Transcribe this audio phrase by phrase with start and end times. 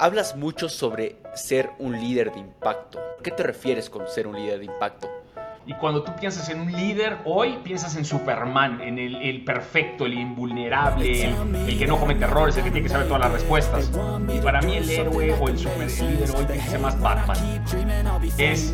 [0.00, 3.00] Hablas mucho sobre ser un líder de impacto.
[3.20, 5.17] ¿Qué te refieres con ser un líder de impacto?
[5.68, 10.14] Y cuando tú piensas en un líder, hoy piensas en Superman, en el, perfecto, el
[10.14, 13.90] invulnerable, el, que no comete errores, el que tiene que saber todas las respuestas.
[14.34, 17.36] Y para mí el héroe o el super líder hoy tiene que ser más Batman.
[18.38, 18.72] Es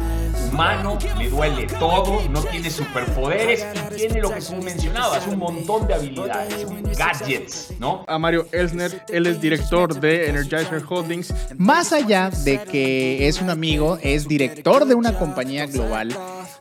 [0.53, 5.89] humano, le duele todo, no tiene superpoderes y tiene lo que tú mencionabas, un montón
[5.89, 8.05] de habilidades, gadgets, ¿no?
[8.07, 11.35] A Mario Elsner, él es director de Energizer Holdings.
[11.57, 16.17] Más allá de que es un amigo, es director de una compañía global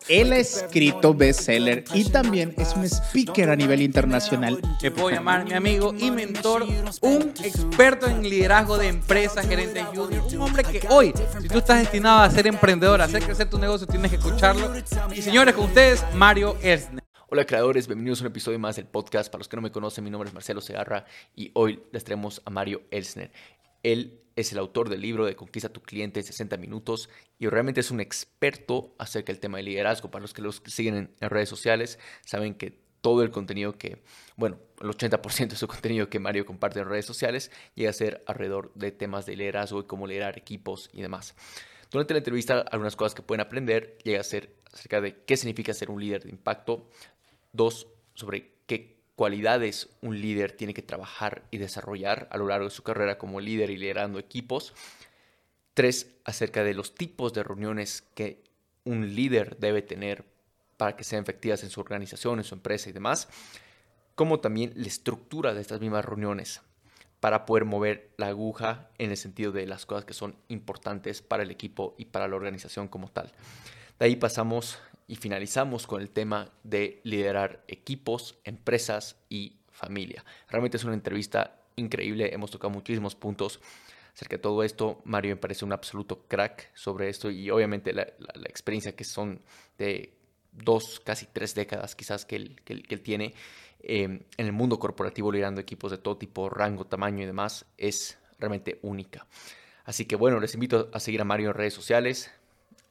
[0.07, 4.59] él ha escrito bestseller y también es un speaker a nivel internacional.
[4.81, 6.63] Me puedo llamar mi amigo y mentor,
[7.01, 11.79] un experto en liderazgo de empresas, gerente junior, un hombre que hoy, si tú estás
[11.79, 14.71] destinado a ser emprendedor, a hacer crecer tu negocio, tienes que escucharlo.
[15.15, 17.03] Y señores, con ustedes, Mario Ersner.
[17.29, 19.31] Hola creadores, bienvenidos a un episodio más del podcast.
[19.31, 22.41] Para los que no me conocen, mi nombre es Marcelo Segarra y hoy les traemos
[22.45, 23.31] a Mario Elsner.
[23.81, 27.81] Él es el autor del libro de Conquista tu cliente en 60 minutos y realmente
[27.81, 30.11] es un experto acerca del tema de liderazgo.
[30.11, 34.01] Para los que los siguen en, redes sociales, saben que todo el contenido que,
[34.37, 38.23] bueno, el 80% de su contenido que Mario comparte en redes sociales llega a ser
[38.27, 41.35] alrededor de temas de liderazgo y cómo liderar equipos y demás.
[41.91, 45.73] Durante la entrevista, algunas cosas que pueden aprender llega a ser acerca de qué significa
[45.73, 46.89] ser un líder de impacto.
[47.51, 52.71] Dos, sobre qué cualidades un líder tiene que trabajar y desarrollar a lo largo de
[52.71, 54.73] su carrera como líder y liderando equipos.
[55.73, 58.43] Tres, acerca de los tipos de reuniones que
[58.83, 60.25] un líder debe tener
[60.77, 63.27] para que sean efectivas en su organización, en su empresa y demás.
[64.15, 66.61] Como también la estructura de estas mismas reuniones
[67.19, 71.43] para poder mover la aguja en el sentido de las cosas que son importantes para
[71.43, 73.31] el equipo y para la organización como tal.
[73.97, 80.23] De ahí pasamos y finalizamos con el tema de liderar equipos, empresas y familia.
[80.49, 83.59] Realmente es una entrevista increíble, hemos tocado muchísimos puntos
[84.13, 85.01] acerca de todo esto.
[85.05, 88.03] Mario me parece un absoluto crack sobre esto y obviamente la,
[88.45, 89.41] experiencia que son
[89.77, 90.13] de
[90.51, 93.33] dos, casi tres décadas quizás que él, que él, tiene
[93.81, 98.19] eh, en el mundo corporativo liderando equipos de todo tipo, rango, tamaño y demás es
[98.39, 99.25] realmente única.
[99.85, 102.31] Así que bueno, les invito a seguir a Mario en redes sociales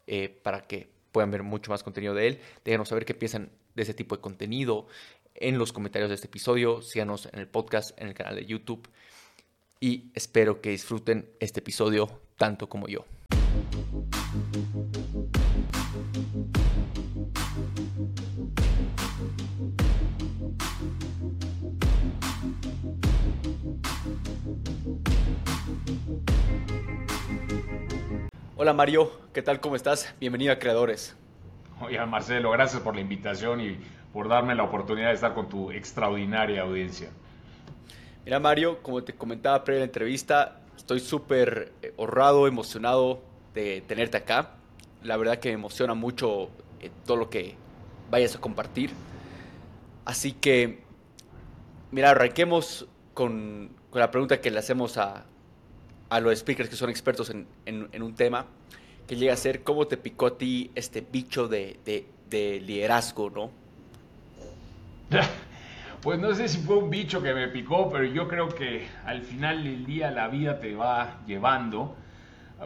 [0.06, 2.40] eh, para que puedan ver mucho más contenido de él.
[2.64, 4.86] Déjanos saber qué piensan de ese tipo de contenido
[5.34, 6.82] en los comentarios de este episodio.
[6.82, 8.88] Síganos en el podcast, en el canal de YouTube.
[9.78, 13.04] Y espero que disfruten este episodio tanto como yo.
[28.62, 29.58] Hola Mario, ¿qué tal?
[29.58, 30.14] ¿Cómo estás?
[30.20, 31.16] Bienvenido a Creadores.
[31.80, 33.76] Oye Marcelo, gracias por la invitación y
[34.12, 37.10] por darme la oportunidad de estar con tu extraordinaria audiencia.
[38.24, 43.20] Mira Mario, como te comentaba previa la entrevista, estoy súper eh, honrado, emocionado
[43.52, 44.50] de tenerte acá.
[45.02, 46.48] La verdad que me emociona mucho
[46.78, 47.56] eh, todo lo que
[48.12, 48.92] vayas a compartir.
[50.04, 50.84] Así que,
[51.90, 55.26] mira, arranquemos con, con la pregunta que le hacemos a,
[56.12, 58.44] a los speakers que son expertos en, en, un tema,
[59.06, 61.78] que llega a ser cómo te picó a ti este bicho de,
[62.30, 63.50] de, liderazgo, ¿no?
[66.02, 69.22] Pues no sé si fue un bicho que me picó, pero yo creo que al
[69.22, 71.94] final del día la vida te va llevando.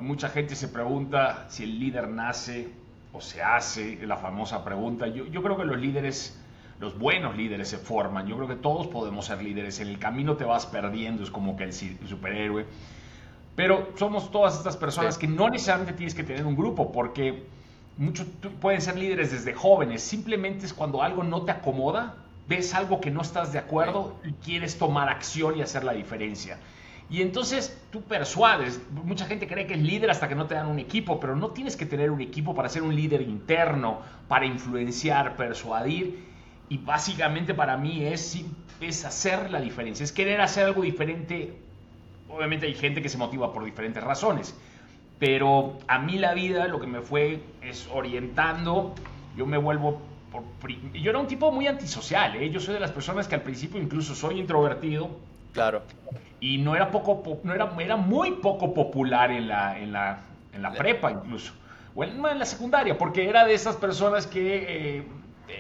[0.01, 2.71] Mucha gente se pregunta si el líder nace
[3.13, 5.07] o se hace, la famosa pregunta.
[5.09, 6.43] Yo, yo creo que los líderes,
[6.81, 8.27] los buenos líderes se forman.
[8.27, 9.81] Yo creo que todos podemos ser líderes.
[9.81, 12.65] En el camino te vas perdiendo, es como que el superhéroe
[13.57, 17.47] pero somos todas estas personas que no necesariamente tienes que tener un grupo, porque
[17.97, 18.27] muchos
[18.61, 20.03] pueden ser líderes desde jóvenes.
[20.03, 22.17] Simplemente es cuando algo no te acomoda,
[22.47, 26.59] ves algo que no estás de acuerdo y quieres tomar acción y hacer la diferencia.
[27.09, 28.81] Y entonces tú persuades.
[29.05, 31.49] Mucha gente cree que es líder hasta que no te dan un equipo, pero no
[31.51, 36.27] tienes que tener un equipo para ser un líder interno, para influenciar, persuadir.
[36.69, 38.39] Y básicamente para mí es,
[38.81, 41.66] es hacer la diferencia, es querer hacer algo diferente
[42.29, 44.57] obviamente hay gente que se motiva por diferentes razones,
[45.19, 48.95] pero a mí la vida lo que me fue es orientando,
[49.37, 50.01] yo me vuelvo...
[50.31, 50.43] Por,
[50.93, 52.51] yo era un tipo muy antisocial, ¿eh?
[52.51, 55.09] yo soy de las personas que al principio incluso soy introvertido.
[55.53, 55.83] Claro.
[56.41, 60.21] Y no era, poco, no era, era muy poco popular en la, en la,
[60.53, 61.55] en la prepa incluso,
[61.95, 65.07] o en, la secundaria, porque era de esas personas que eh,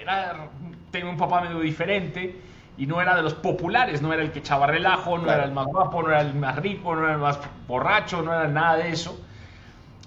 [0.02, 0.50] era,
[0.90, 2.38] tenía un papá medio diferente
[2.78, 5.52] y no era de los populares, no era el que echaba relajo, no era el
[5.52, 8.76] más guapo, no era el más rico, no era el más borracho, no era nada
[8.76, 9.18] de eso.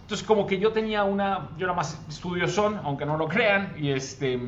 [0.01, 3.89] Entonces como que yo tenía una, yo era más estudiosón, aunque no lo crean, y
[3.89, 4.39] este,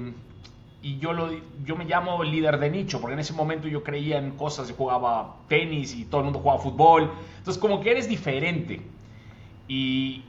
[0.82, 1.30] y yo, lo,
[1.64, 4.76] yo me llamo líder de nicho, porque en ese momento yo creía en cosas, yo
[4.76, 7.12] jugaba tenis y todo el mundo jugaba fútbol.
[7.38, 8.82] Entonces como que eres diferente.
[9.68, 10.24] Y,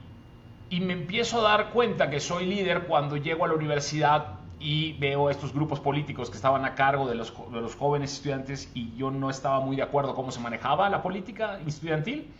[0.69, 4.93] y me empiezo a dar cuenta que soy líder cuando llego a la universidad y
[4.93, 8.95] veo estos grupos políticos que estaban a cargo de los, de los jóvenes estudiantes y
[8.95, 12.31] yo no estaba muy de acuerdo cómo se manejaba la política estudiantil.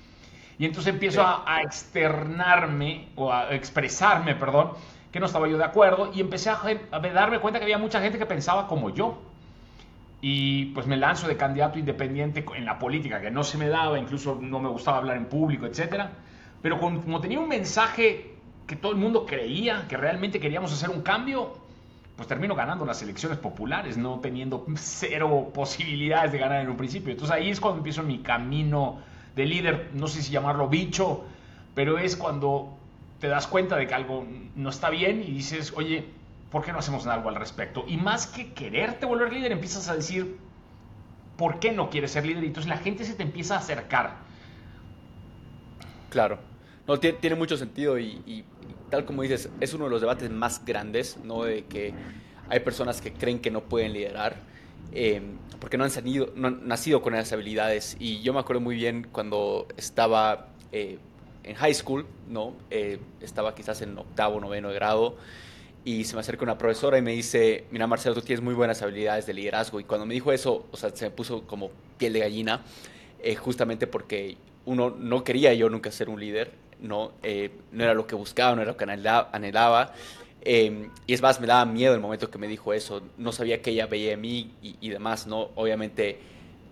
[0.58, 4.72] Y entonces empiezo a, a, externarme, o a expresarme, perdón,
[5.12, 6.62] que no estaba yo de acuerdo y empecé a,
[6.92, 9.22] a, darme cuenta que había mucha gente que pensaba como yo.
[10.22, 14.00] Y pues me lanzo de candidato independiente en la política, que no se me daba,
[14.00, 16.06] incluso no me gustaba hablar en público, etc.
[16.62, 18.34] Pero como tenía un mensaje
[18.66, 21.63] que todo el mundo creía, que realmente queríamos hacer un cambio,
[22.16, 27.12] pues termino ganando las elecciones populares, no teniendo cero posibilidades de ganar en un principio.
[27.12, 29.00] Entonces ahí es cuando empiezo mi camino
[29.36, 31.26] de líder, no sé si llamarlo bicho,
[31.74, 32.78] pero es cuando
[33.20, 36.06] te das cuenta de que algo no está bien y dices, oye,
[36.52, 37.84] ¿por qué no hacemos algo al respecto?
[37.88, 40.38] Y más que quererte volver líder, empiezas a decir,
[41.36, 42.44] ¿por qué no quieres ser líder?
[42.44, 44.18] Y entonces la gente se te empieza a acercar.
[46.12, 46.38] Claro,
[46.88, 48.46] no, tiene, mucho sentido y,
[48.90, 51.44] tal como dices, es uno de los debates más grandes, ¿no?
[51.44, 51.94] De que
[52.50, 54.36] hay personas que creen que no pueden liderar.
[54.92, 55.22] Eh,
[55.60, 57.96] porque no han, salido, no han nacido con esas habilidades.
[58.00, 61.00] Y yo me acuerdo muy bien cuando estaba eh,
[61.44, 62.54] en high school, ¿no?
[62.70, 65.18] Eh, estaba quizás en octavo, noveno grado,
[65.86, 68.82] y se me acerca una profesora y me dice, mira Marcelo, tú tienes muy buenas
[68.82, 69.80] habilidades de liderazgo.
[69.80, 72.62] Y cuando me dijo eso, o sea, se me puso como piel de gallina,
[73.22, 76.52] eh, justamente porque uno no quería yo nunca ser un líder,
[76.84, 77.14] ¿no?
[77.24, 79.94] Eh, no era lo que buscaba, no era lo que anhelaba.
[80.42, 83.02] eh, y es más, me daba miedo el momento que me dijo eso.
[83.18, 85.50] No sabía que ella veía en mí y, demás, ¿no?
[85.56, 86.20] Obviamente,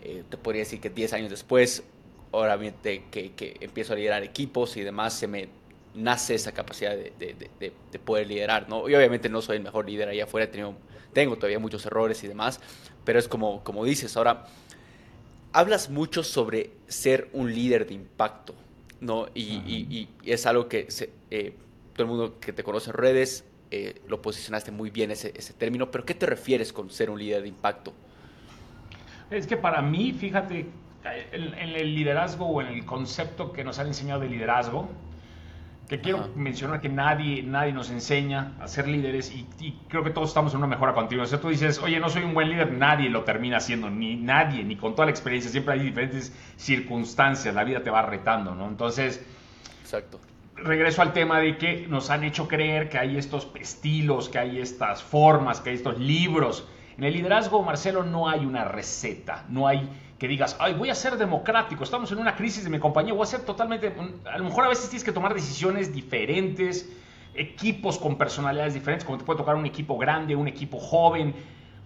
[0.04, 1.84] eh, te podría decir que 10 años después,
[2.32, 5.50] obviamente que, que, empiezo a liderar equipos y demás, se me
[5.96, 8.88] nace esa capacidad de, de, de, de, poder liderar, ¿no?
[8.88, 10.76] Y obviamente no soy el mejor líder allá afuera, he tenido,
[11.14, 12.62] tengo todavía muchos errores y demás,
[13.04, 14.46] pero es como, como dices, ahora,
[15.52, 18.56] hablas mucho sobre ser un líder de impacto,
[19.02, 19.28] ¿no?
[19.34, 21.56] Y, y, y es algo que se, eh,
[21.94, 25.54] todo el mundo que te conoce en redes eh, lo posicionaste muy bien ese, ese,
[25.54, 27.94] término, pero ¿qué te refieres con ser un líder de impacto?
[29.30, 30.68] Es que para mí, fíjate,
[31.32, 34.90] en, en el liderazgo o en el concepto que nos han enseñado de liderazgo,
[35.92, 36.30] que quiero Ajá.
[36.38, 40.54] mencionar que nadie, nadie nos enseña a ser líderes y, y, creo que todos estamos
[40.54, 41.26] en una mejora continua.
[41.26, 44.16] O sea, tú dices, oye, no soy un buen líder, nadie lo termina haciendo, ni
[44.16, 45.52] nadie, ni con toda la experiencia.
[45.52, 48.70] Siempre hay diferentes circunstancias, la vida te va retando, ¿no?
[48.70, 49.22] Entonces,
[49.82, 50.22] Exacto
[50.56, 54.60] regreso al tema de que nos han hecho creer que hay estos estilos, que hay
[54.60, 56.68] estas formas, que hay estos libros.
[56.98, 59.90] En el liderazgo, Marcelo, no hay una receta, no hay
[60.22, 63.24] que digas, ay, voy a ser democrático, estamos en una crisis de mi compañía, voy
[63.24, 63.92] a ser totalmente,
[64.32, 66.88] a lo mejor a veces tienes que tomar decisiones diferentes,
[67.34, 71.34] equipos con personalidades diferentes, como te puede tocar un equipo grande, un equipo joven.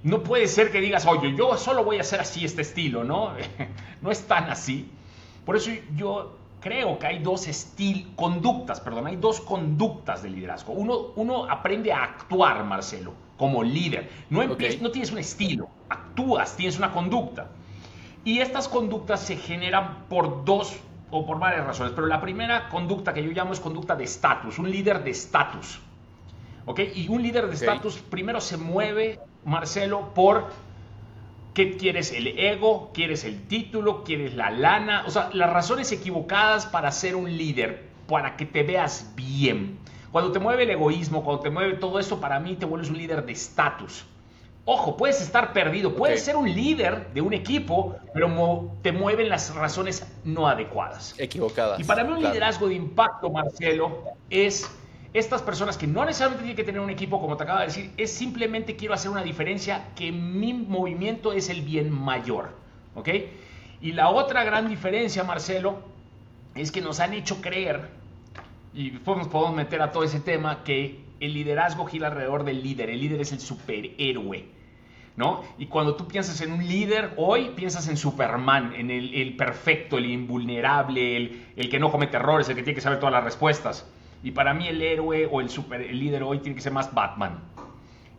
[0.03, 3.31] No puede ser que digas, oye, yo solo voy a hacer así este estilo, ¿no?
[4.01, 4.91] no es tan así.
[5.45, 10.73] Por eso yo creo que hay dos estil, conductas, perdón, hay dos conductas de liderazgo.
[10.73, 14.09] Uno, uno aprende a actuar, Marcelo, como líder.
[14.29, 14.77] No, okay.
[14.81, 17.47] no tienes un estilo, actúas, tienes una conducta.
[18.25, 20.77] Y estas conductas se generan por dos
[21.11, 21.93] o por varias razones.
[21.95, 25.79] Pero la primera conducta que yo llamo es conducta de estatus, un líder de estatus.
[26.65, 26.81] ¿Ok?
[26.95, 28.07] Y un líder de estatus okay.
[28.09, 30.49] primero se mueve, Marcelo, por
[31.55, 32.11] ¿Qué quieres?
[32.11, 32.91] ¿El ego?
[32.93, 34.03] ¿Quieres el título?
[34.03, 35.05] ¿Quieres la lana?
[35.07, 39.79] O sea, las razones equivocadas para ser un líder, para que te veas bien.
[40.11, 42.97] Cuando te mueve el egoísmo, cuando te mueve todo eso, para mí te vuelves un
[42.97, 44.05] líder de estatus.
[44.67, 46.25] Ojo, puedes estar perdido, puedes okay.
[46.25, 51.13] ser un líder de un equipo, pero te mueven las razones no adecuadas.
[51.19, 51.79] Equivocadas.
[51.79, 52.33] Y para mí un claro.
[52.33, 54.67] liderazgo de impacto, Marcelo, es
[55.13, 57.91] estas personas que no necesariamente tienen que tener un equipo, como te acabo de decir,
[57.95, 62.49] es simplemente quiero hacer una diferencia, que mi movimiento es el bien mayor.
[62.95, 63.09] ¿Ok?
[63.81, 65.77] Y la otra gran diferencia, Marcelo,
[66.55, 67.89] es que nos han hecho creer,
[68.73, 72.89] y podemos, podemos meter a todo ese tema, que el liderazgo gira alrededor del líder.
[72.89, 74.54] El líder es el superhéroe.
[75.17, 75.43] ¿No?
[75.57, 79.97] Y cuando tú piensas en un líder, hoy piensas en Superman, en el, el perfecto,
[79.97, 83.23] el invulnerable, el, el que no comete errores, el que tiene que saber todas las
[83.23, 83.89] respuestas.
[84.23, 86.93] Y para mí el héroe o el, super, el líder hoy tiene que ser más
[86.93, 87.39] Batman.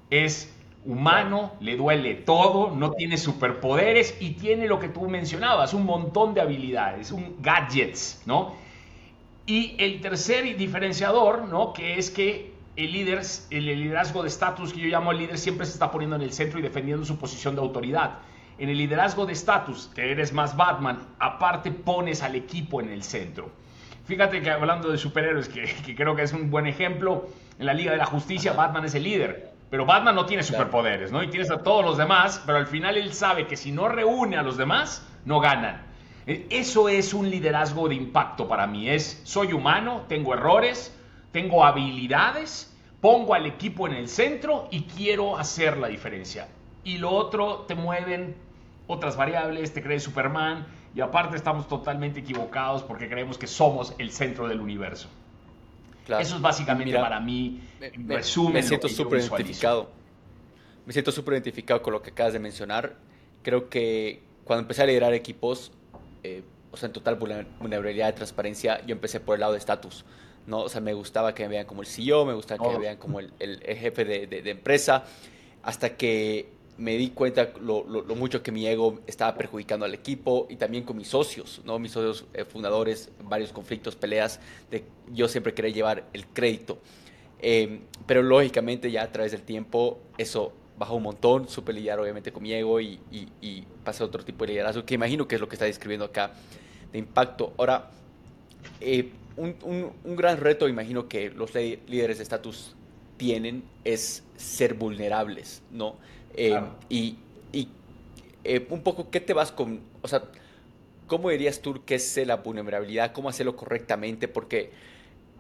[0.09, 5.85] Es humano, le duele todo, no tiene superpoderes y tiene lo que tú mencionabas, un
[5.85, 8.55] montón de habilidades, un gadgets, ¿no?
[9.47, 11.73] Y el tercer diferenciador, ¿no?
[11.73, 15.67] Que es que el líder, el liderazgo de estatus que yo llamo el líder siempre
[15.67, 18.19] se está poniendo en el centro y defendiendo su posición de autoridad.
[18.59, 23.03] En el liderazgo de estatus, que eres más Batman, aparte pones al equipo en el
[23.03, 23.51] centro.
[24.05, 27.29] Fíjate que hablando de superhéroes, que, que, creo que es un buen ejemplo,
[27.59, 31.11] en la Liga de la Justicia Batman es el líder, Pero Batman no tiene superpoderes,
[31.11, 31.23] ¿no?
[31.23, 34.37] Y tienes a todos los demás, pero al final él sabe que si no reúne
[34.37, 35.83] a los demás, no ganan.
[36.27, 38.89] E, eso es un liderazgo de impacto para mí.
[38.89, 40.96] Es, soy humano, tengo errores,
[41.37, 46.49] tengo habilidades, pongo al equipo en el centro y quiero hacer la diferencia.
[46.83, 48.35] Y lo otro te mueven
[48.87, 54.13] otras variables, te crees Superman y aparte estamos totalmente equivocados porque creemos que somos el
[54.13, 55.11] centro del universo.
[56.09, 57.61] Eso es básicamente para mí,
[57.99, 58.55] me, resumen.
[58.55, 59.91] Me siento súper identificado.
[60.87, 62.95] Me siento súper identificado con lo que acabas de mencionar.
[63.43, 65.71] Creo que cuando empecé a liderar equipos,
[66.23, 70.07] eh, o sea, en total vulnerabilidad de transparencia, yo empecé por el lado de estatus.
[70.47, 70.63] ¿No?
[70.63, 72.97] O sea, me gustaba que me vean como el CEO, me gustaba que me vean
[72.97, 75.05] como el, el, jefe de, de, de, empresa,
[75.63, 80.47] hasta que me di cuenta lo, lo, mucho que mi ego estaba perjudicando al equipo
[80.51, 81.79] y también con mis socios, ¿no?
[81.79, 86.79] mis socios eh, fundadores, varios conflictos, peleas, de yo siempre quería llevar el crédito.
[87.39, 92.33] Em, pero lógicamente ya a través del tiempo eso bajó un montón, supe lidiar obviamente
[92.33, 95.41] con mi ego y, y, pasé a otro tipo de liderazgo, que imagino que es
[95.41, 96.33] lo que está describiendo acá,
[96.93, 97.55] de impacto.
[97.57, 97.91] Ahora,
[98.81, 102.75] eh, un, un, un, gran reto, imagino que los líderes de estatus
[103.17, 105.97] tienen, es ser vulnerables, ¿no?
[106.35, 107.19] Eh, y,
[108.45, 110.23] eh, un poco, ¿qué te vas con, o sea,
[111.09, 114.29] cómo dirías tú que es la vulnerabilidad, cómo hacerlo correctamente?
[114.29, 114.71] Porque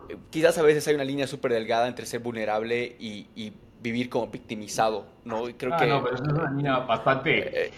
[0.08, 4.28] eh, quizás a veces hay una línea súper delgada entre ser vulnerable y, vivir como
[4.28, 5.44] victimizado, ¿no?
[5.56, 7.72] Creo ah, que, no, pero es una línea bastante,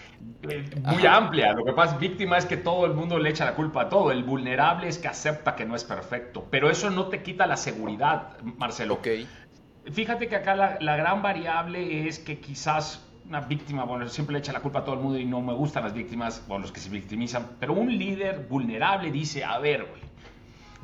[0.85, 1.53] muy amplia.
[1.53, 4.11] Lo que pasa, víctima es que todo el mundo le echa la culpa a todo.
[4.11, 6.47] El vulnerable es que acepta que no es perfecto.
[6.49, 8.95] Pero eso no te quita la seguridad, Marcelo.
[8.95, 9.07] Ok.
[9.91, 14.39] Fíjate que acá la, la gran variable es que quizás una víctima, bueno, siempre le
[14.39, 16.71] echa la culpa a todo el mundo y no me gustan las víctimas, o los
[16.71, 20.01] que se victimizan, pero un líder vulnerable dice, a ver, güey,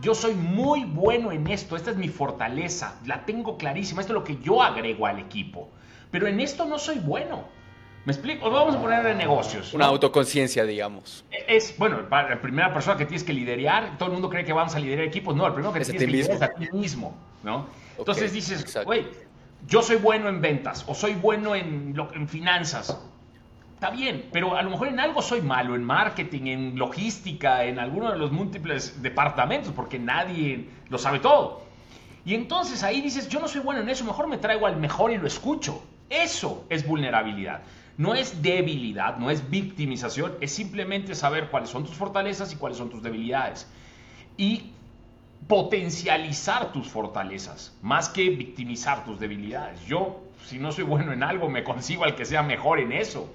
[0.01, 4.19] yo soy muy bueno en esto, esta es mi fortaleza, la tengo clarísima, esto es
[4.19, 5.69] lo que yo agrego al equipo,
[6.11, 7.43] pero en esto no soy bueno.
[8.05, 8.51] ¿Me explico?
[8.51, 9.73] Vamos a poner en negocios.
[9.73, 11.25] Una autoconciencia, digamos.
[11.47, 14.75] Es, bueno, la primera persona que tienes que liderar, todo el mundo cree que vamos
[14.75, 17.67] a liderar equipos, no, el primero que tienes que liderar es a ti mismo, ¿no?
[17.97, 19.07] Entonces dices, güey,
[19.67, 22.95] yo soy bueno en ventas o soy bueno en, lo, en finanzas.
[23.85, 27.77] Está bien, pero a lo mejor en algo soy malo, en marketing, en logística, en
[27.77, 31.61] alguno de los múltiples departamentos, porque nadie lo sabe todo.
[32.25, 35.11] Y entonces ahí dices, yo no soy bueno en eso, mejor me traigo al mejor
[35.11, 35.83] y lo escucho.
[36.09, 37.61] Eso es vulnerabilidad.
[37.95, 42.79] No es debilidad, no es victimización, es simplemente saber cuáles son tus fortalezas y cuáles
[42.79, 43.71] son tus debilidades.
[44.35, 44.71] Y
[45.47, 49.85] potencializar tus fortalezas, más que victimizar tus debilidades.
[49.85, 53.31] Yo, si no soy bueno en algo, me consigo al que sea mejor en eso.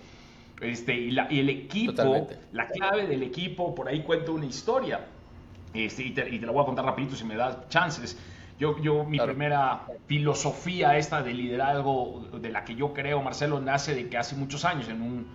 [0.61, 5.07] Este, y, el equipo, la clave del equipo, por ahí cuento una historia,
[5.73, 8.19] este, y, te, la voy a contar rapidito si me das chances.
[8.59, 13.95] Yo, yo mi primera filosofía esta de liderazgo de la que yo creo, Marcelo, nace
[13.95, 15.27] de que hace muchos años en un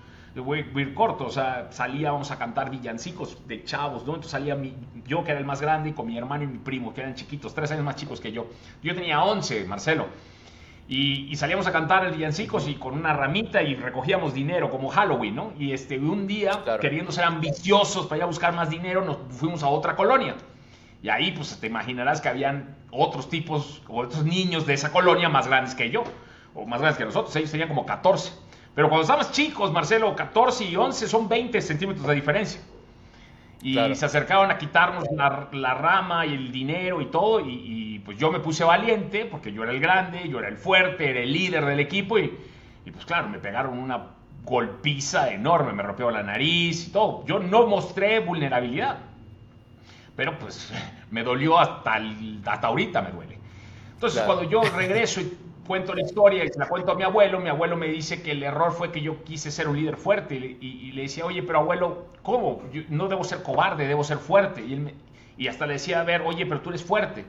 [0.42, 4.16] voy, a ir corto, o sea, salíamos a cantar villancicos de chavos, ¿no?
[4.16, 4.74] Entonces salía mi,
[5.06, 7.16] yo que era el más grande y con mi hermano y mi primo, que eran
[7.16, 8.48] chiquitos, tres años más chicos que yo.
[8.84, 10.08] Yo tenía 11, Marcelo.
[10.88, 15.36] Y, salíamos a cantar el villancicos y con una ramita y recogíamos dinero como Halloween,
[15.36, 15.54] ¿no?
[15.58, 19.64] Y este, un día, queriendo ser ambiciosos para ir a buscar más dinero, nos fuimos
[19.64, 20.36] a otra colonia.
[21.02, 25.28] Y ahí, pues te imaginarás que habían otros tipos, o otros niños de esa colonia
[25.28, 26.04] más grandes que yo,
[26.54, 28.32] o más grandes que nosotros, ellos tenían como 14.
[28.76, 32.62] Pero cuando estábamos chicos, Marcelo, 14 y 11 son 20 centímetros de diferencia.
[33.62, 37.40] Y se acercaban a quitarnos la, rama y el dinero y todo.
[37.40, 41.10] Y, pues yo me puse valiente porque yo era el grande, yo era el fuerte,
[41.10, 42.20] era el líder del equipo.
[42.20, 42.38] Y,
[42.86, 44.10] y pues claro, me pegaron una
[44.44, 47.26] golpiza enorme, me rompió la nariz y todo.
[47.26, 49.00] Yo no mostré vulnerabilidad.
[50.16, 50.72] Pero pues
[51.12, 52.00] me dolió hasta,
[52.46, 53.40] hasta ahorita, me duele.
[53.94, 57.40] Entonces cuando yo regreso y cuento la historia y se la cuento a mi abuelo,
[57.40, 60.36] mi abuelo me dice que el error fue que yo quise ser un líder fuerte
[60.36, 62.62] y, le decía, oye, pero abuelo, ¿cómo?
[62.72, 64.64] Yo no debo ser cobarde, debo ser fuerte.
[64.64, 64.94] Y, él
[65.38, 67.26] y hasta le decía, a ver, oye, pero tú eres fuerte.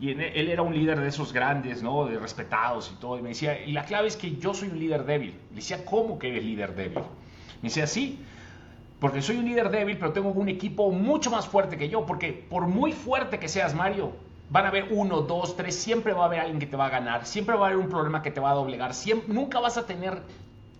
[0.00, 2.06] Y él era un líder de esos grandes, ¿no?
[2.06, 3.18] De respetados y todo.
[3.18, 5.38] Y me decía, y la clave es que yo soy un líder débil.
[5.50, 6.98] Le decía, ¿cómo que eres líder débil?
[7.62, 8.18] Me decía, sí,
[8.98, 12.06] porque soy un líder débil, pero tengo un equipo mucho más fuerte que yo.
[12.06, 14.12] Porque por muy fuerte que seas, Mario,
[14.50, 16.90] Van a haber uno, dos, tres, siempre va a haber alguien que te va a
[16.90, 19.76] ganar, siempre va a haber un problema que te va a doblegar, siempre, nunca vas
[19.76, 20.22] a tener,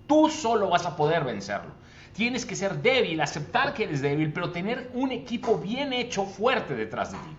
[0.07, 1.71] tú solo vas a poder vencerlo.
[2.13, 6.75] Tienes que ser débil, aceptar que eres débil, pero tener un equipo bien hecho, fuerte
[6.75, 7.37] detrás de ti.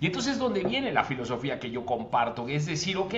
[0.00, 3.14] Y entonces es donde viene la filosofía que yo comparto, es decir, ok,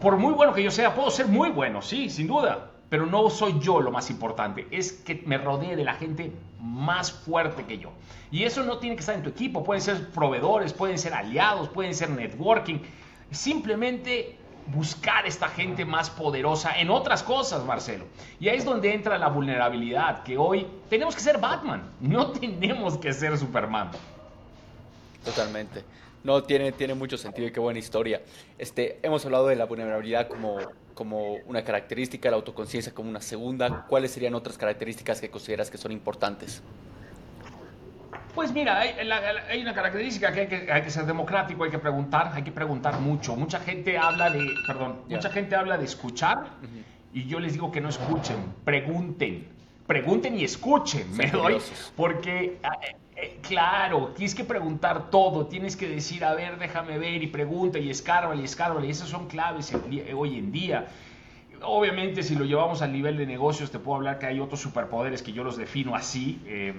[0.00, 3.28] por muy bueno que yo sea, puedo ser muy bueno, sí, sin duda, pero no
[3.30, 7.78] soy yo lo más importante, es que me rodee de la gente más fuerte que
[7.78, 7.90] yo.
[8.30, 11.68] Y eso no tiene que estar en tu equipo, pueden ser proveedores, pueden ser aliados,
[11.68, 12.78] pueden ser networking.
[13.30, 18.04] Simplemente buscar esta gente más poderosa en otras cosas, Marcelo.
[18.40, 22.98] Y ahí es donde entra la vulnerabilidad, que hoy tenemos que ser Batman, no tenemos
[22.98, 23.90] que ser Superman.
[25.24, 25.84] Totalmente.
[26.22, 28.20] No, tiene, tiene mucho sentido y qué buena historia.
[28.58, 30.58] Este, hemos hablado de la vulnerabilidad como,
[30.96, 33.84] como una característica, la autoconciencia como una segunda.
[33.86, 36.62] ¿Cuáles serían otras características que consideras que son importantes?
[38.34, 42.50] Pues mira, hay, una característica que hay, que ser democrático, hay que preguntar, hay que
[42.50, 43.36] preguntar mucho.
[43.36, 46.46] Mucha gente habla de, perdón, mucha gente habla de escuchar
[47.12, 49.48] y yo les digo que no escuchen, pregunten,
[49.86, 51.58] pregunten y escuchen, me doy,
[51.94, 52.58] porque
[53.16, 57.78] eh, claro, tienes que preguntar todo, tienes que decir, a ver, déjame ver y pregunta
[57.78, 59.72] y escárbale y escárbale, y esas son claves
[60.14, 60.86] hoy en día.
[61.62, 65.22] Obviamente, si lo llevamos al nivel de negocios, te puedo hablar que hay otros superpoderes
[65.22, 66.42] que yo los defino así.
[66.44, 66.74] Eh,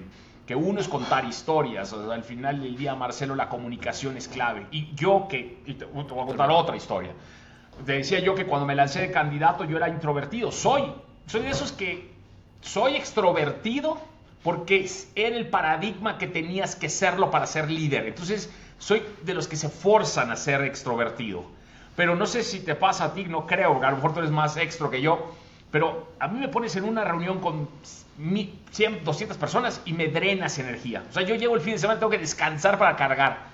[0.46, 1.92] que uno es contar historias.
[1.92, 4.66] al final del día, Marcelo, la comunicación es clave.
[4.70, 7.10] Y yo que, te, voy a contar otra historia.
[7.84, 10.50] Te decía yo que cuando me lancé de candidato yo era introvertido.
[10.50, 10.84] Soy,
[11.26, 12.12] soy de esos que
[12.62, 13.98] soy extrovertido
[14.42, 18.06] porque era el paradigma que tenías que serlo para ser líder.
[18.06, 21.44] Entonces, soy de los que se forzan a ser extrovertido.
[21.96, 24.30] Pero no sé si te pasa a ti, no creo, a lo mejor tú eres
[24.30, 25.34] más extro que yo,
[25.70, 27.68] pero a mí me pones en una reunión con
[28.70, 31.02] 100, 200 personas y me drenas energía.
[31.10, 33.48] O sea, yo llevo el fin de semana, tengo que descansar para cargar.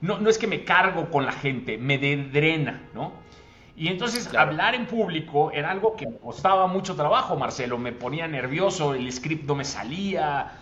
[0.00, 3.12] No, no es que me cargo con la gente, me drena, ¿no?
[3.80, 7.78] Y entonces hablar en público era algo que me costaba mucho trabajo, Marcelo.
[7.78, 10.52] Me ponía nervioso, el script no me salía.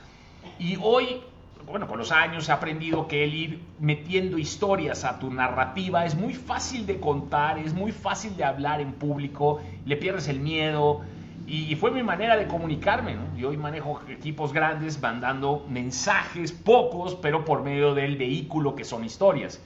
[0.61, 1.21] Y hoy,
[1.67, 6.15] bueno, con los años he aprendido que el ir metiendo historias a tu narrativa es
[6.15, 11.01] muy fácil de contar, es muy fácil de hablar en público, le pierdes el miedo
[11.45, 13.17] y fue mi manera de comunicarme.
[13.17, 13.37] ¿no?
[13.37, 19.05] Yo hoy manejo equipos grandes mandando mensajes, pocos, pero por medio del vehículo que son
[19.05, 19.61] historias.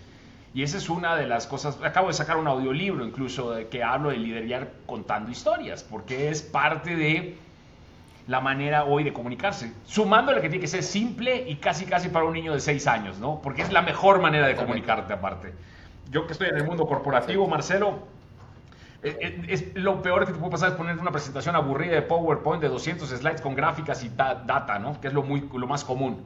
[0.55, 1.79] Y esa es una de las cosas.
[1.83, 6.43] Acabo de sacar un audiolibro incluso de que hablo de liderar contando historias, porque es
[6.43, 7.37] parte de
[8.27, 9.73] la manera hoy de comunicarse.
[9.87, 13.19] Sumándole que tiene que ser simple y casi casi para un niño de 6 años,
[13.19, 13.41] ¿no?
[13.43, 15.55] Porque es la mejor manera de comunicarte aparte.
[16.11, 18.01] Yo que estoy en el mundo corporativo, Marcelo,
[19.03, 22.03] eh, eh, es, lo peor que te puede pasar es poner una presentación aburrida de
[22.03, 25.01] PowerPoint de 200 slides con gráficas y data, ¿no?
[25.01, 26.25] Que es lo, muy, lo más común.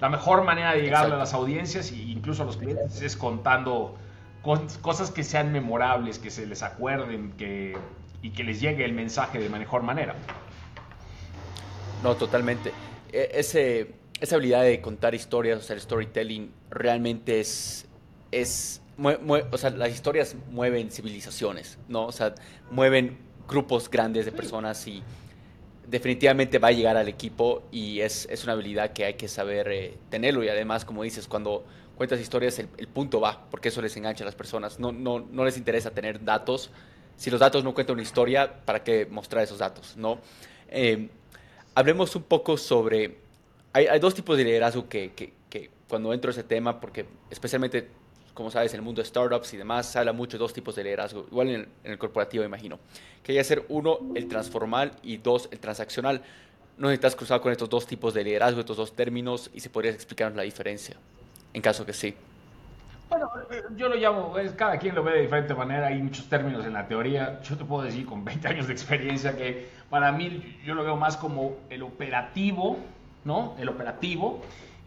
[0.00, 3.96] La mejor manera de llegarle a las audiencias e incluso a los clientes es contando
[4.42, 7.76] cosas que sean memorables, que se les acuerden que,
[8.22, 10.14] y que les llegue el mensaje de mejor manera.
[12.02, 12.72] No, totalmente.
[13.12, 17.86] E, ese, esa habilidad de contar historias, o sea, el storytelling, realmente es,
[18.32, 22.06] es o sea, las historias mueven civilizaciones, ¿no?
[22.06, 22.34] O sea,
[22.70, 25.02] mueven grupos grandes de personas y
[25.90, 29.68] definitivamente va a llegar al equipo y es, es una habilidad que hay que saber
[29.72, 31.64] eh, tenerlo y además, como dices, cuando
[31.96, 34.78] cuentas historias el, punto va, porque eso les engancha a las personas.
[34.78, 36.70] No, no, no les interesa tener datos.
[37.16, 39.96] Si los datos no cuentan una historia, ¿para qué mostrar esos datos?
[39.96, 40.20] ¿no?
[40.68, 41.08] Eh,
[41.74, 43.18] hablemos un poco sobre...
[43.72, 47.88] Hay, dos tipos de liderazgo que, que, que cuando entro a ese tema, porque especialmente
[48.40, 50.74] como sabes, en el mundo de startups y demás, se habla mucho de dos tipos
[50.74, 52.78] de liderazgo, igual en el, corporativo, imagino.
[53.22, 56.22] Que hay ser uno, el transformal, y dos, el transaccional.
[56.78, 59.94] No estás cruzado con estos dos tipos de liderazgo, estos dos términos, y si podrías
[59.94, 60.96] explicarnos la diferencia,
[61.52, 62.14] en caso que sí.
[63.10, 63.30] Bueno,
[63.76, 66.88] yo lo llamo, cada quien lo ve de diferente manera, hay muchos términos en la
[66.88, 67.42] teoría.
[67.42, 70.96] Yo te puedo decir con 20 años de experiencia que para mí yo lo veo
[70.96, 72.78] más como el operativo,
[73.22, 73.54] ¿no?
[73.58, 74.40] El operativo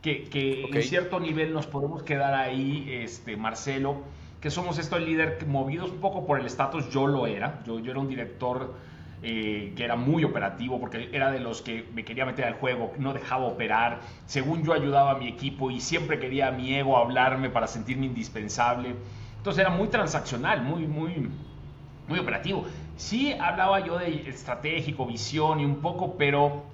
[0.03, 4.03] que, en cierto nivel nos podemos quedar ahí, este, Marcelo,
[4.41, 7.79] que somos esto el líder movidos un poco por el estatus, yo lo era, yo,
[7.79, 8.75] yo era un director
[9.21, 12.91] eh, que era muy operativo porque era de los que me quería meter al juego,
[12.97, 16.97] no dejaba operar, según yo ayudaba a mi equipo y siempre quería a mi ego
[16.97, 18.95] hablarme para sentirme indispensable,
[19.37, 21.29] entonces era muy transaccional, muy, muy,
[22.09, 22.65] muy operativo.
[22.97, 26.72] Sí hablaba yo de estratégico, visión y un poco, pero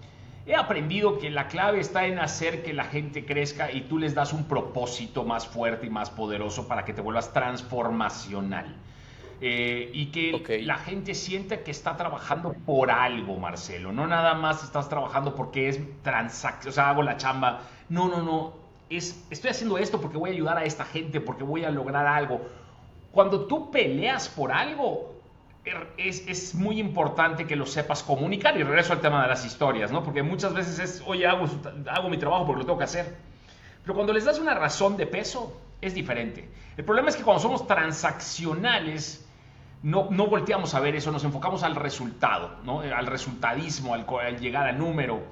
[0.49, 4.15] He aprendido que la clave está en hacer que la gente crezca y tú les
[4.15, 8.75] das un propósito más fuerte y más poderoso para que te vuelvas transformacional.
[9.41, 13.91] Eh, y que la gente siente que está trabajando por algo, Marcelo.
[13.91, 17.61] No nada más estás trabajando porque es transacción, o sea, hago la chamba.
[17.87, 18.53] No, no, no.
[18.89, 22.07] Es, estoy haciendo esto porque voy a ayudar a esta gente, porque voy a lograr
[22.07, 22.41] algo.
[23.11, 25.18] Cuando tú peleas por algo,
[25.97, 28.57] es, muy importante que lo sepas comunicar.
[28.57, 30.03] Y regreso al tema de las historias, ¿no?
[30.03, 31.47] Porque muchas veces es, oye, hago,
[31.87, 33.17] hago mi trabajo porque lo tengo que hacer.
[33.83, 36.49] Pero cuando les das una razón de peso, es diferente.
[36.77, 39.25] El problema es que cuando somos transaccionales,
[39.83, 42.81] no, no volteamos a ver eso, nos enfocamos al resultado, ¿no?
[42.81, 44.05] al resultadismo, al,
[44.39, 45.23] llegar al número,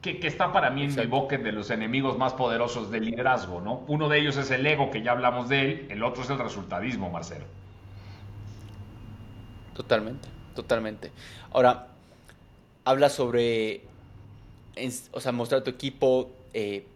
[0.00, 3.60] que, que, está para mí en el bucket de los enemigos más poderosos del liderazgo.
[3.60, 3.84] ¿no?
[3.86, 6.38] Uno de ellos es el ego, que ya hablamos de él, el otro es el
[6.38, 7.44] resultadismo, Marcelo.
[9.74, 11.10] Totalmente, totalmente.
[11.52, 11.88] Ahora,
[12.84, 13.82] habla sobre,
[15.12, 16.86] o sea, mostrar a tu equipo eh,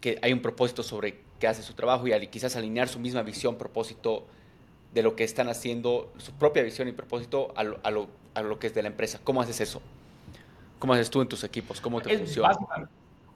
[0.00, 3.56] que hay un propósito sobre que hace su trabajo y quizás alinear su misma visión,
[3.56, 4.26] propósito
[4.92, 8.42] de lo que están haciendo, su propia visión y propósito a lo, a lo, a
[8.42, 9.20] lo que es de la empresa.
[9.24, 9.80] ¿Cómo haces eso?
[10.78, 11.80] ¿Cómo haces tú en tus equipos?
[11.80, 12.50] ¿Cómo te funciona?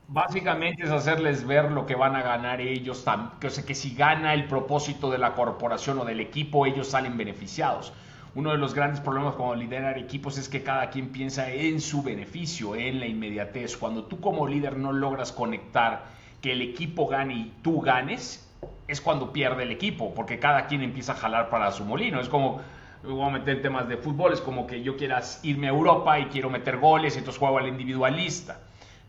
[0.07, 3.05] Básicamente, es hacerles ver lo que van a ganar ellos,
[3.41, 6.89] que, o sea, que si gana el propósito de la corporación o del equipo, ellos
[6.89, 7.93] salen beneficiados.
[8.37, 12.03] Uno de los grandes problemas cuando liderar equipos es que cada quien piensa en su
[12.03, 13.77] beneficio, en la inmediatez.
[13.77, 16.07] Cuando tú como líder no logras conectar
[16.41, 18.53] que el equipo gane y tú ganes,
[18.89, 22.21] es cuando pierde el equipo, porque cada quien empieza a jalar para su molino.
[22.21, 22.61] Es como,
[23.05, 26.25] voy a meter temas de fútbol, es como que yo quieras irme a Europa y
[26.27, 28.59] quiero meter goles, y entonces juego al individualista.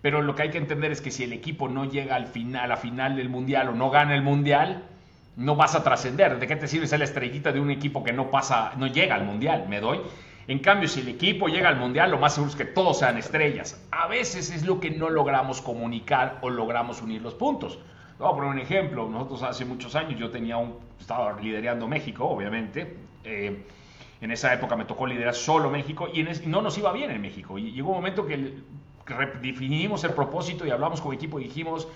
[0.04, 2.78] Pero lo que hay que entender es que si el equipo no llega a la
[2.78, 4.84] final del mundial o no gana el mundial,
[5.38, 6.40] no vas a trascender.
[6.40, 9.16] ¿De qué te sirve ser la estrellita de un equipo que no pasa, no llega
[9.16, 9.66] al mundial?
[9.68, 10.02] Me doy.
[10.48, 13.18] En cambio, si el equipo llega al mundial, lo más seguro es que todos sean
[13.18, 13.84] estrellas.
[13.92, 17.80] A veces es lo que no logramos comunicar o logramos unir los puntos.
[18.20, 19.10] Voy a poner un ejemplo.
[19.10, 22.96] Nosotros hace muchos años yo tenía un, estaba liderando México, obviamente.
[23.24, 23.66] Eh,
[24.22, 27.58] en esa época me tocó liderar solo México y, no nos iba bien en México.
[27.58, 28.54] Y llegó un momento que,
[29.42, 31.88] definimos el propósito y hablamos con equipo y dijimos,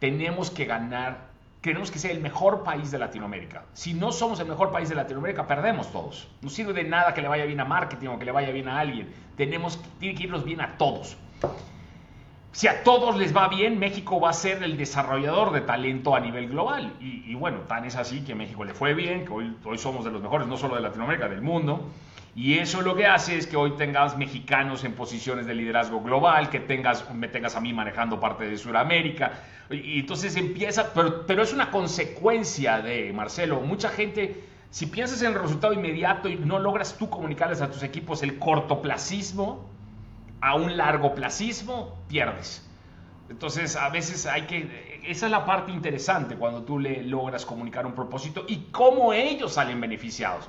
[0.00, 1.28] tenemos que ganar,
[1.66, 3.64] tenemos que ser el mejor país de Latinoamérica.
[3.74, 6.28] Si no somos el mejor país de Latinoamérica, perdemos todos.
[6.40, 8.68] No sirve de nada que le vaya bien a marketing o que le vaya bien
[8.68, 9.12] a alguien.
[9.36, 11.16] Tenemos, tiene que irnos bien a todos
[12.56, 16.20] si a todos les va bien, México va a ser el desarrollador de talento a
[16.20, 16.94] nivel global.
[17.00, 20.10] Y, bueno, tan es así que México le fue bien, que hoy, hoy, somos de
[20.10, 21.90] los mejores, no solo de Latinoamérica, del mundo.
[22.34, 26.48] Y eso lo que hace es que hoy tengas mexicanos en posiciones de liderazgo global,
[26.48, 29.32] que tengas, me tengas a mí manejando parte de Sudamérica.
[29.70, 35.32] Y, entonces empieza, pero, pero es una consecuencia de, Marcelo, mucha gente, si piensas en
[35.32, 39.68] el resultado inmediato y no logras tú comunicarles a tus equipos el cortoplacismo,
[40.40, 42.64] a un largo placismo, pierdes.
[43.28, 45.00] Entonces, a veces hay que...
[45.06, 49.54] Esa es la parte interesante cuando tú le logras comunicar un propósito y cómo ellos
[49.54, 50.48] salen beneficiados.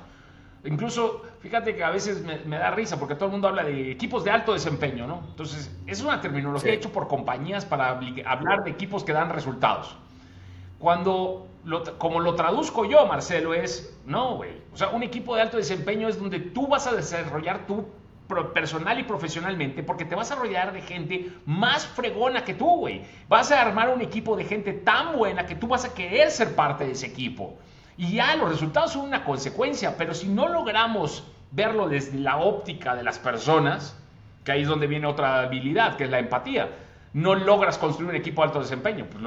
[0.64, 4.24] Incluso, fíjate que a veces me, da risa porque todo el mundo habla de equipos
[4.24, 5.22] de alto desempeño, ¿no?
[5.28, 9.96] Entonces, es una terminología hecha por compañías para hablar de equipos que dan resultados.
[10.78, 11.48] Cuando,
[11.98, 14.50] como lo traduzco yo, Marcelo, es, no, güey.
[14.72, 17.86] O sea, un equipo de alto desempeño es donde tú vas a desarrollar tu
[18.54, 23.02] personal y profesionalmente, porque te vas a rodear de gente más fregona que tú, güey.
[23.28, 26.54] Vas a armar un equipo de gente tan buena que tú vas a querer ser
[26.54, 27.56] parte de ese equipo.
[27.98, 32.94] Y ya los resultados son una consecuencia, pero si no logramos verlo desde la óptica
[32.94, 33.98] de las personas,
[34.44, 36.70] que ahí es donde viene otra habilidad, que es la empatía,
[37.12, 39.06] no logras construir un equipo de alto desempeño.
[39.10, 39.22] Pues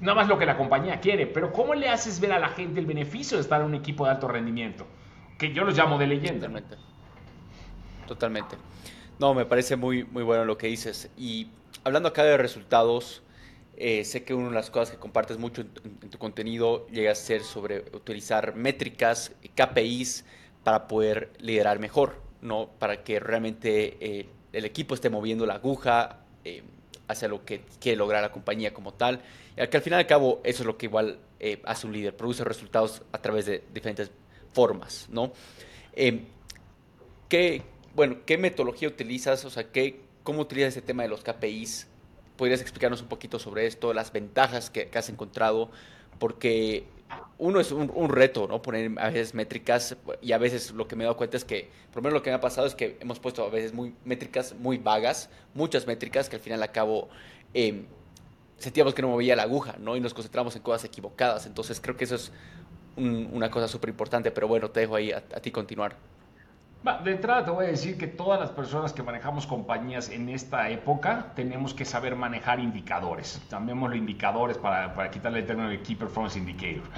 [0.00, 2.78] nada más lo que la compañía quiere, pero ¿cómo le haces ver a la gente
[2.78, 4.86] el beneficio de estar en un equipo de alto rendimiento?
[5.36, 6.48] Que yo los llamo de leyenda
[8.06, 8.56] totalmente.
[9.18, 11.10] No, me parece muy, muy bueno lo que dices.
[11.16, 11.48] Y
[11.84, 13.22] hablando acá de resultados,
[13.80, 17.14] eh, sé que una de las cosas que compartes mucho en, tu contenido llega a
[17.14, 20.24] ser sobre utilizar métricas, KPIs,
[20.64, 22.70] para poder liderar mejor, ¿no?
[22.80, 26.64] Para que realmente eh, el equipo esté moviendo la aguja eh,
[27.06, 29.22] hacia lo que quiere lograr la compañía como tal.
[29.56, 31.20] Y que al final y al cabo, eso es lo que igual
[31.64, 34.10] hace un líder, produce resultados a través de diferentes
[34.52, 35.32] formas, ¿no?
[37.28, 37.62] ¿qué,
[37.94, 39.44] bueno, ¿qué metodología utilizas?
[39.44, 41.86] O sea, ¿qué, ¿cómo utilizas ese tema de los KPIs?
[42.38, 45.72] ¿Podrías explicarnos un poquito sobre esto, las ventajas que, has encontrado?
[46.20, 46.86] Porque
[47.36, 48.62] uno es un, reto, ¿no?
[48.62, 51.68] Poner a veces métricas y a veces lo que me he dado cuenta es que,
[51.88, 53.92] por lo menos lo que me ha pasado es que hemos puesto a veces muy,
[54.04, 57.08] métricas muy vagas, muchas métricas que al final al cabo
[57.54, 57.86] em,
[58.56, 59.96] sentíamos que no movía la aguja, ¿no?
[59.96, 61.44] Y nos concentramos en cosas equivocadas.
[61.44, 62.30] Entonces creo que eso es
[62.96, 65.96] una cosa súper importante, pero bueno, te dejo ahí a ti continuar.
[66.82, 70.70] De entrada te voy a decir que todas las personas que manejamos compañías en esta
[70.70, 73.42] época tenemos que saber manejar indicadores.
[73.50, 76.88] los indicadores para, para quitarle el término de Key Performance Indicator.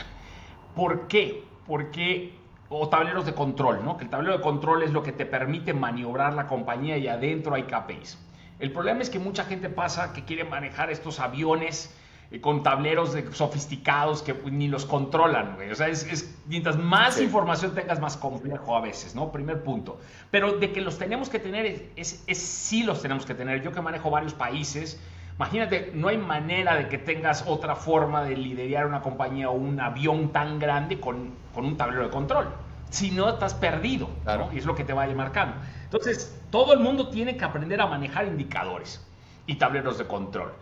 [0.77, 1.45] ¿Por qué?
[1.67, 2.35] Porque,
[2.69, 3.97] o tableros de control, ¿no?
[3.97, 7.55] Que el tablero de control es lo que te permite maniobrar la compañía y adentro
[7.55, 8.19] hay KPIs.
[8.59, 11.97] El problema es que mucha gente pasa que quiere manejar estos aviones
[12.39, 15.73] con tableros sofisticados que ni los controlan, güey.
[15.73, 19.33] O sea, es, mientras más información tengas, más complejo a veces, ¿no?
[19.33, 19.99] Primer punto.
[20.31, 23.63] Pero de que los tenemos que tener, es, es, sí los tenemos que tener.
[23.63, 25.01] Yo que manejo varios países,
[25.35, 29.81] imagínate, no hay manera de que tengas otra forma de liderar una compañía o un
[29.81, 32.49] avión tan grande con, con un tablero de control.
[32.91, 34.53] Si no, estás perdido, ¿no?
[34.53, 35.57] Y es lo que te va a ir marcando.
[35.83, 39.05] Entonces, todo el mundo tiene que aprender a manejar indicadores
[39.47, 40.53] y tableros de control.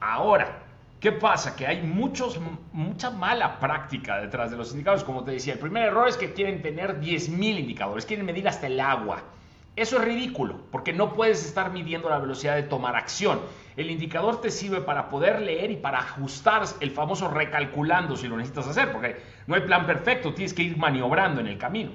[0.00, 0.65] Ahora,
[1.00, 1.54] ¿Qué pasa?
[1.54, 2.40] Que hay muchos,
[2.72, 5.04] mucha mala práctica detrás de los indicadores.
[5.04, 8.66] Como te decía, el primer error es que quieren tener 10.000 indicadores, quieren medir hasta
[8.66, 9.22] el agua.
[9.76, 13.40] Eso es ridículo, porque no puedes estar midiendo la velocidad de tomar acción.
[13.76, 18.38] El indicador te sirve para poder leer y para ajustar el famoso recalculando si lo
[18.38, 21.90] necesitas hacer, porque no hay plan perfecto, tienes que ir maniobrando en el camino.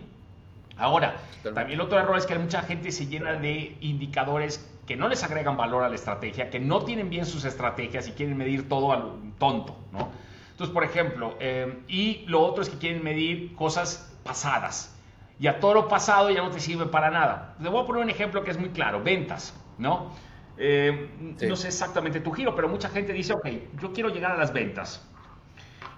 [0.78, 5.08] Ahora, también el otro error es que mucha gente se llena de indicadores que no
[5.08, 8.68] les agregan valor a la estrategia, que no tienen bien sus estrategias y quieren medir
[8.68, 10.10] todo a tonto, ¿no?
[10.52, 14.96] Entonces, por ejemplo, eh, y lo otro es que quieren medir cosas pasadas.
[15.40, 17.56] Y a todo lo pasado ya no te sirve para nada.
[17.62, 20.12] Te voy a poner un ejemplo que es muy claro, ventas, ¿no?
[20.58, 21.10] Eh,
[21.42, 23.48] no sé exactamente tu giro, pero mucha gente dice, ok,
[23.82, 25.04] yo quiero llegar a las ventas.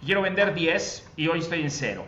[0.05, 2.05] Quiero vender 10 y hoy estoy en cero.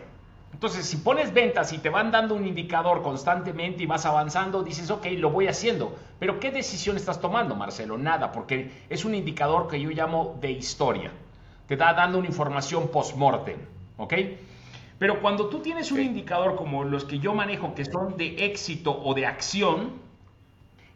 [0.56, 4.90] Entonces, si pones ventas y te van dando un indicador constantemente y vas avanzando, dices,
[4.90, 5.94] ok, lo voy haciendo.
[6.18, 7.98] Pero ¿qué decisión estás tomando, Marcelo?
[7.98, 11.12] Nada, porque es un indicador que yo llamo de historia.
[11.68, 13.58] Te da dando una información post-mortem,
[13.98, 14.14] ¿ok?
[14.98, 18.98] Pero cuando tú tienes un indicador como los que yo manejo, que son de éxito
[19.04, 19.90] o de acción,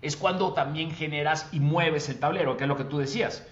[0.00, 3.46] es cuando también generas y mueves el tablero, que es lo que tú decías.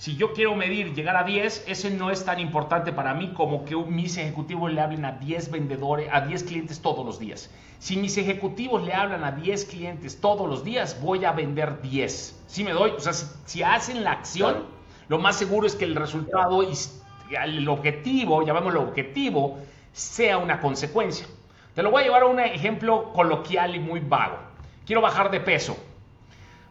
[0.00, 3.66] Si yo quiero medir, llegar a 10, ese no es tan importante para mí como
[3.66, 7.50] que mis ejecutivos le hablen a 10 vendedores, a 10 clientes todos los días.
[7.80, 12.44] Si mis ejecutivos le hablan a 10 clientes todos los días, voy a vender 10.
[12.46, 14.64] Si me doy, o sea, si, hacen la acción,
[15.08, 19.58] lo más seguro es que el resultado, el objetivo, llamémoslo objetivo,
[19.92, 21.26] sea una consecuencia.
[21.74, 24.38] Te lo voy a llevar a un ejemplo coloquial y muy vago.
[24.86, 25.76] Quiero bajar de peso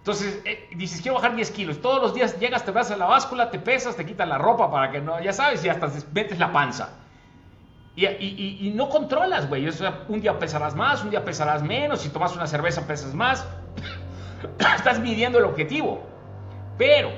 [0.10, 1.82] entonces, eh, dices, quiero bajar 10 kilos.
[1.82, 4.72] Todos los días llegas, te vas a la báscula, te pesas, te quitas la ropa
[4.72, 6.90] para que no, ya sabes, y hasta metes la panza.
[7.96, 9.68] Y, no controlas, güey.
[9.68, 12.02] O sea, un día pesarás más, un día pesarás menos.
[12.02, 13.46] Si tomas una cerveza, pesas más.
[14.78, 16.02] Estás midiendo el objetivo.
[16.80, 17.12] Pero,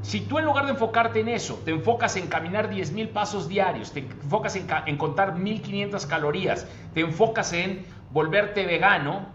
[0.00, 3.48] si tú en lugar de enfocarte en eso, te enfocas en caminar 10 mil pasos
[3.48, 9.26] diarios, te enfocas en, en contar 1500 calorías, te enfocas en volverte vegano,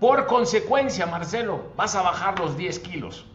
[0.00, 3.26] por consecuencia, Marcelo, vas a bajar los 10 kilos.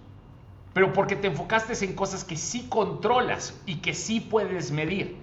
[0.74, 5.18] Pero porque te enfocaste en cosas que sí controlas y que sí puedes medir.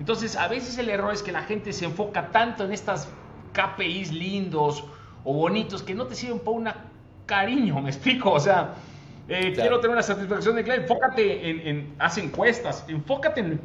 [0.00, 3.08] Entonces, a veces el error es que la gente se enfoca tanto en estas
[3.52, 4.84] KPIs lindos
[5.24, 6.68] o bonitos que no te sirven para un
[7.26, 8.32] cariño, ¿me explico?
[8.32, 8.74] O sea,
[9.28, 13.60] eh, quiero tener una satisfacción de claro, enfócate en, en, haz encuestas, enfócate en,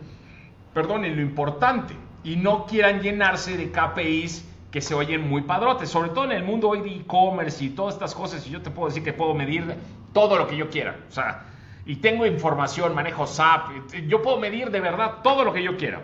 [0.74, 5.89] perdón, en lo importante y no quieran llenarse de KPIs que se oyen muy padrotes,
[5.89, 8.71] sobre todo en el mundo hoy de e-commerce y todas estas cosas, y yo te
[8.71, 9.75] puedo decir que puedo medir
[10.13, 11.45] todo lo que yo quiera, o sea,
[11.86, 16.01] y tengo información, manejo SAP, yo puedo medir de verdad todo lo que yo quiera,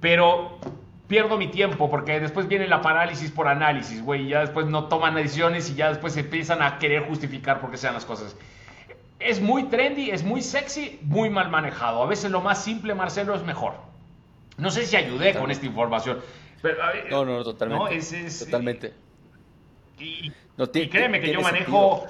[0.00, 0.58] pero
[1.06, 5.14] pierdo mi tiempo porque después viene la parálisis por análisis, güey, ya después no toman
[5.14, 8.36] decisiones y ya después empiezan a querer justificar por qué sean las cosas.
[9.18, 12.02] Es muy trendy, es muy sexy, muy mal manejado.
[12.02, 13.74] A veces lo más simple, Marcelo, es mejor.
[14.56, 16.20] No sé si ayudé con esta información
[17.10, 18.00] no, no, totalmente.
[18.38, 18.94] totalmente.
[19.98, 20.32] Y,
[20.88, 22.06] créeme que yo manejo...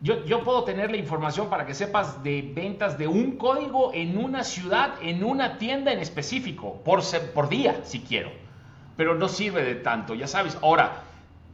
[0.00, 4.18] Yo, yo, puedo tener la información para que sepas de ventas de un código en
[4.18, 8.30] una ciudad, en una tienda en específico, por, por día, si quiero.
[8.98, 10.58] Pero no sirve de tanto, ya sabes.
[10.60, 11.04] Ahora,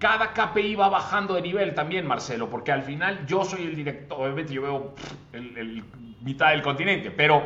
[0.01, 4.21] cada KPI va bajando de nivel también, Marcelo, porque al final yo soy el director,
[4.21, 4.95] obviamente yo veo
[5.33, 5.85] el, el
[6.23, 7.45] mitad del continente, pero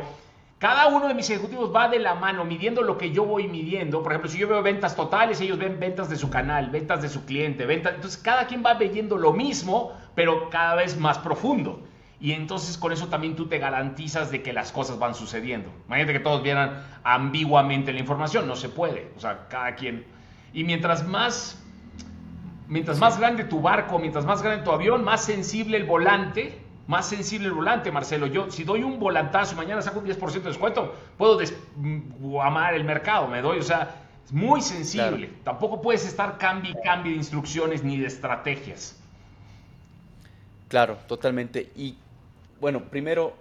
[0.59, 4.01] cada uno de mis ejecutivos va de la mano midiendo lo que yo voy midiendo.
[4.01, 7.09] Por ejemplo, si yo veo ventas totales, ellos ven ventas de su canal, ventas de
[7.09, 7.95] su cliente, ventas.
[7.95, 11.83] Entonces, cada quien va viendo lo mismo, pero cada vez más profundo.
[12.21, 15.69] Y entonces con eso también tú te garantizas de que las cosas van sucediendo.
[15.87, 19.11] Imagínate que todos vieran ambiguamente la información, no se puede.
[19.17, 20.05] O sea, cada quien.
[20.53, 21.61] Y mientras más,
[22.67, 27.07] mientras más grande tu barco, mientras más grande tu avión, más sensible el volante, más
[27.07, 28.27] sensible el volante, Marcelo.
[28.27, 31.39] Yo, si doy un volantazo, mañana saco un 10% de descuento, puedo
[32.41, 33.95] amar el mercado, me doy, o sea,
[34.25, 35.31] es muy sensible.
[35.43, 38.97] Tampoco puedes estar cambio y cambio de instrucciones ni de estrategias.
[40.67, 41.71] Claro, totalmente.
[41.75, 41.95] Y
[42.59, 43.35] bueno, primero,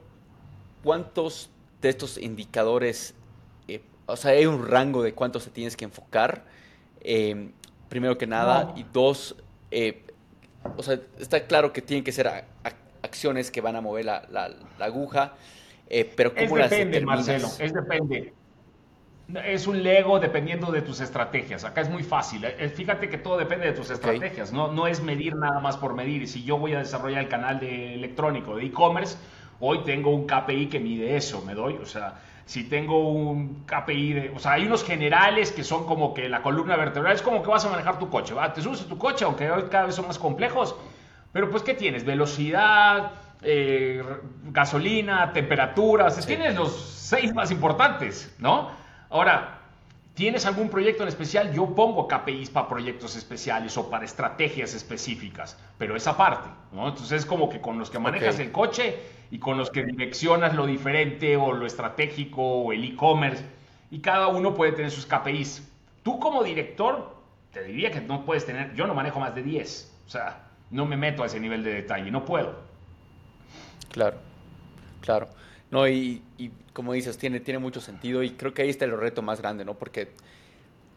[0.83, 3.14] ¿cuántos de estos indicadores,
[3.68, 6.44] eh, o sea, hay un rango de cuántos te tienes que enfocar?
[7.00, 7.50] Eh,
[7.88, 9.37] primero que nada, y dos,
[9.70, 10.02] eh,
[10.76, 12.44] o sea, está claro que tienen que ser a,
[13.14, 14.50] acciones que van a mover la, la,
[14.85, 15.35] aguja,
[15.88, 18.33] eh, pero ¿cómo es depende, Marcelo, es depende.
[19.46, 21.64] Es un Lego dependiendo de tus estrategias.
[21.64, 22.44] Acá es muy fácil.
[22.44, 24.53] Eh, fíjate que todo depende de tus estrategias.
[24.53, 26.22] No, no es medir nada más por medir.
[26.22, 29.16] Y si yo voy a desarrollar el canal de electrónico de e-commerce,
[29.61, 31.42] hoy tengo un KPI que mide eso.
[31.46, 35.64] Me doy, o sea, si tengo un KPI de, o sea, hay unos generales que
[35.64, 38.53] son como que la columna vertebral es como que vas a manejar tu coche, ¿va?
[38.53, 40.77] Te subes a tu coche, aunque hoy cada vez son más complejos,
[41.35, 42.05] pero pues, ¿qué tienes?
[42.05, 43.11] Velocidad,
[43.42, 44.01] eh,
[44.53, 48.70] gasolina, temperatura, o sea, tienes los seis más importantes, ¿no?
[49.11, 49.59] Ahora,
[50.14, 51.53] ¿tienes algún proyecto en especial?
[51.53, 56.87] Yo pongo KPIs para proyectos especiales o para estrategias específicas, pero esa parte, ¿no?
[56.87, 59.01] Entonces es como que con los que manejas el coche
[59.33, 63.44] y con los que direccionas lo diferente o lo estratégico o el e-commerce,
[63.90, 65.68] y cada uno puede tener sus KPIs.
[66.05, 67.16] Tú como director,
[67.51, 70.87] te diría que no puedes tener, yo no manejo más de 10, o sea, no
[70.87, 72.55] me meto a ese nivel de detalle, no puedo.
[73.90, 74.16] Claro,
[75.00, 75.29] claro.
[75.70, 78.98] No, y, y como dices, tiene, tiene mucho sentido y creo que ahí está el
[78.98, 79.74] reto más grande, ¿no?
[79.74, 80.11] Porque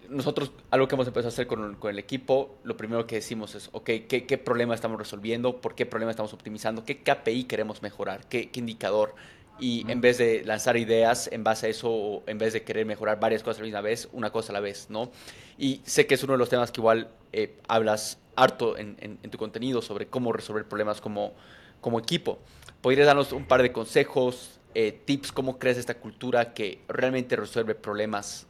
[0.09, 3.55] nosotros, algo que hemos empezado a hacer con, con el equipo, lo primero que decimos
[3.55, 5.59] es, ok, ¿qué, qué problema estamos resolviendo?
[5.61, 6.83] ¿Por qué problema estamos optimizando?
[6.85, 8.27] ¿Qué KPI queremos mejorar?
[8.27, 9.15] ¿Qué, qué indicador?
[9.59, 12.85] Y en vez de lanzar ideas en base a eso, o en vez de querer
[12.85, 15.11] mejorar varias cosas a la misma vez, una cosa a la vez, ¿no?
[15.57, 19.19] Y sé que es uno de los temas que igual eh, hablas harto en, en-
[19.21, 21.33] en tu contenido sobre cómo resolver problemas como,
[21.81, 22.39] como equipo.
[22.81, 27.75] ¿Podrías darnos un par de consejos, eh, tips, cómo crees esta cultura que realmente resuelve
[27.75, 28.45] problemas?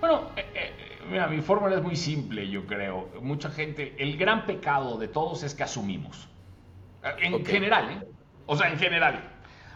[0.00, 0.72] Bueno, eh, eh,
[1.10, 3.10] mira, mi fórmula es muy simple, yo creo.
[3.20, 6.28] Mucha gente, el gran pecado de todos es que asumimos.
[7.18, 7.46] En Ok.
[7.46, 8.06] general, ¿eh?
[8.46, 9.20] O sea, en general.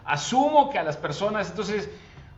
[0.05, 1.89] Asumo que a las personas, entonces,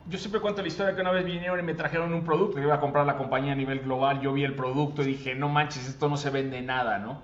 [0.09, 2.65] yo siempre cuento la historia que una vez vinieron y me trajeron un producto, yo
[2.65, 5.49] iba a comprar la compañía a nivel global, yo vi el producto y dije, no
[5.49, 7.21] manches, esto no se vende nada, ¿no?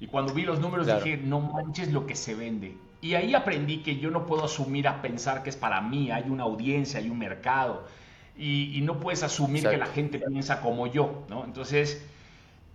[0.00, 1.04] Y cuando vi los números Claro.
[1.04, 2.76] dije, no manches lo que se vende.
[3.02, 6.24] Y ahí aprendí que yo no puedo asumir a pensar que es para mí, hay
[6.28, 7.86] una audiencia, hay un mercado.
[8.36, 11.44] Y, y no puedes asumir que la gente piensa como yo, ¿no?
[11.44, 12.06] Entonces,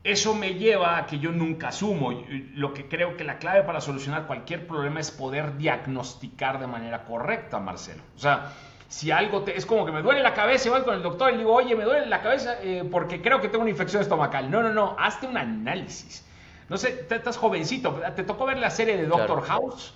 [0.04, 2.24] eso me lleva a que yo nunca asumo.
[2.54, 7.06] Lo que creo que la clave para solucionar cualquier problema es poder diagnosticar de manera
[7.06, 8.04] correcta, Marcelo.
[8.16, 8.52] O sea,
[8.96, 11.28] si algo te, es como que me duele la cabeza y voy con el doctor
[11.28, 14.02] y le digo, oye, me duele la cabeza eh, porque creo que tengo una infección
[14.02, 14.50] estomacal.
[14.50, 16.26] No, no, no, hazte un análisis.
[16.70, 19.64] No sé, estás jovencito, ¿te tocó ver la serie de Doctor Claro.
[19.64, 19.94] House?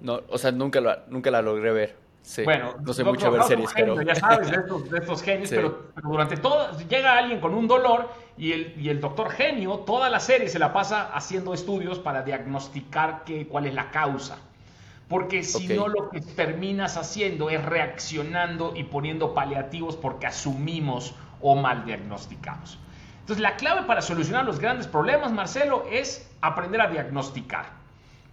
[0.00, 1.96] No, o sea, nunca, lo, nunca la logré ver.
[2.20, 4.08] Sí, Bueno, no sé mucho ver series, genio, pero...
[4.08, 5.54] Ya sabes, de estos, de estos genios, Sí.
[5.54, 9.78] pero, pero durante todo, llega alguien con un dolor y el, y el doctor genio,
[9.86, 14.40] toda la serie se la pasa haciendo estudios para diagnosticar qué, cuál es la causa.
[15.14, 21.54] Porque si no, lo que terminas haciendo es reaccionando y poniendo paliativos porque asumimos o
[21.54, 22.80] mal diagnosticamos.
[23.20, 27.66] Entonces, la clave para solucionar los grandes problemas, Marcelo, es aprender a diagnosticar.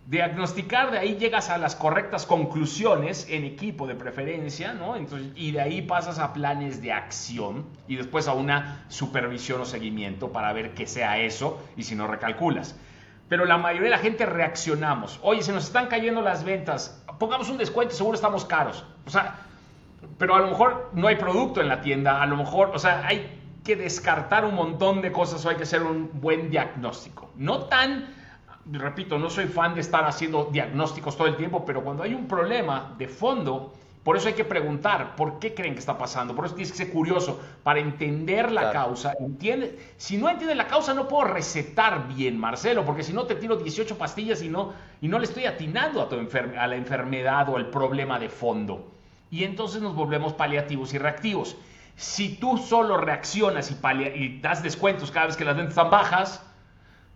[0.08, 4.96] Diagnosticar, de ahí llegas a las correctas conclusiones en equipo de preferencia, ¿no?
[4.96, 9.66] Entonces, y de ahí pasas a planes de acción y después a una supervisión o
[9.66, 12.76] seguimiento para ver que sea eso y si no recalculas.
[13.32, 15.18] Pero la mayoría de la gente reaccionamos.
[15.24, 18.84] Oye, se nos están cayendo las ventas, pongamos un descuento, seguro estamos caros.
[19.06, 19.38] O sea,
[20.18, 23.08] pero a lo mejor no hay producto en la tienda, a lo mejor, o sea,
[23.08, 27.32] hay que descartar un montón de cosas o hay que hacer un buen diagnóstico.
[27.38, 28.14] No tan,
[28.70, 32.28] repito, no soy fan de estar haciendo diagnósticos todo el tiempo, pero cuando hay un
[32.28, 33.72] problema de fondo,
[34.04, 36.78] por eso hay que preguntar por qué creen que está pasando, por eso tienes que
[36.78, 38.74] ser curioso para entender la Claro.
[38.88, 39.14] causa.
[39.20, 43.36] Entiende, si no entiendes la causa no puedo recetar bien, Marcelo, porque si no te
[43.36, 46.76] tiro 18 pastillas y no, y no le estoy atinando a, tu enfer- a la
[46.76, 48.92] enfermedad o al problema de fondo
[49.30, 51.56] y entonces nos volvemos paliativos y reactivos.
[51.96, 53.76] Si tú solo reaccionas y,
[54.16, 56.44] y das descuentos cada vez que las ventas están bajas,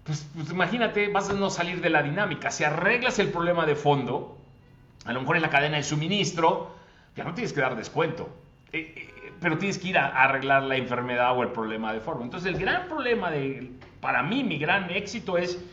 [0.04, 2.52] pues, pues imagínate, vas a no salir de la dinámica.
[2.52, 4.38] Si arreglas el problema de fondo,
[5.06, 6.72] a lo mejor en la cadena de suministro,
[7.16, 8.30] ya no tienes que dar descuento.
[8.74, 12.00] Eh, eh, pero tienes que ir a, a arreglar la enfermedad o el problema de
[12.00, 12.24] forma.
[12.24, 15.64] Entonces, el gran problema de, para mí, mi gran éxito es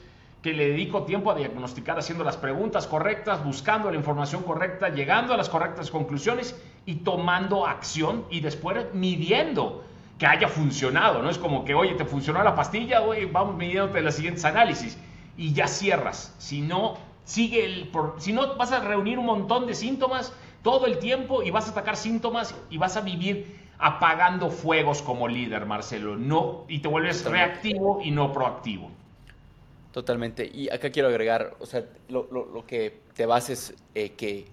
[0.43, 5.33] que le dedico tiempo a diagnosticar haciendo las preguntas correctas, buscando la información correcta, llegando
[5.33, 9.85] a las correctas conclusiones y tomando acción y después midiendo
[10.19, 11.23] que haya funcionado.
[11.23, 14.99] No es como que, oye, te funcionó la pastilla, oye, vamos midiéndote los siguientes análisis
[15.37, 16.35] y ya cierras.
[16.39, 20.33] Si no, sigue el, por- si no, vas a reunir un montón de síntomas
[20.63, 25.27] todo el tiempo y vas a atacar síntomas y vas a vivir apagando fuegos como
[25.29, 26.17] líder, Marcelo.
[26.17, 27.53] No, y te vuelves Totalmente.
[27.55, 28.91] reactivo y no proactivo.
[29.93, 30.51] Totalmente.
[30.53, 34.47] Y acá quiero agregar, o sea, lo, lo- lo que te bases eh, que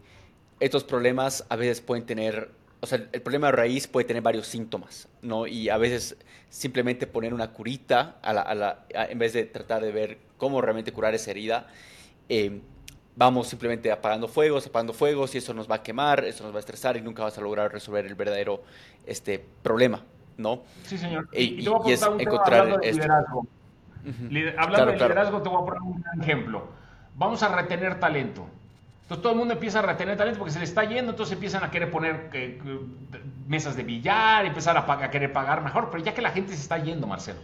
[0.59, 2.51] estos problemas a veces pueden tener,
[2.81, 5.47] o sea, el problema de raíz puede tener varios síntomas, ¿no?
[5.47, 6.17] Y a veces
[6.49, 10.17] simplemente poner una curita a la, a la- a- en vez de tratar de ver
[10.37, 11.67] cómo realmente curar esa herida,
[12.29, 12.61] eh,
[13.15, 16.57] vamos simplemente apagando fuegos, apagando fuegos y eso nos va a quemar, eso nos va
[16.57, 18.63] a estresar y nunca vas a lograr resolver el verdadero
[19.05, 20.01] este, problema,
[20.37, 20.61] ¿no?
[20.83, 21.27] Sí, señor.
[21.33, 23.01] Y- Y, te voy a y es un encontrar hablando de esto.
[23.03, 23.47] liderazgo.
[24.29, 25.13] Lider- hablando Claro, de claro.
[25.13, 26.67] liderazgo, te voy a poner un gran ejemplo.
[27.15, 28.45] Vamos a retener talento.
[29.01, 31.63] Entonces todo el mundo empieza a retener talento porque se le está yendo, entonces empiezan
[31.63, 32.79] a querer poner eh, eh,
[33.47, 36.61] mesas de billar, empezar a, a querer pagar mejor, pero ya que la gente se
[36.61, 37.39] está yendo, Marcelo.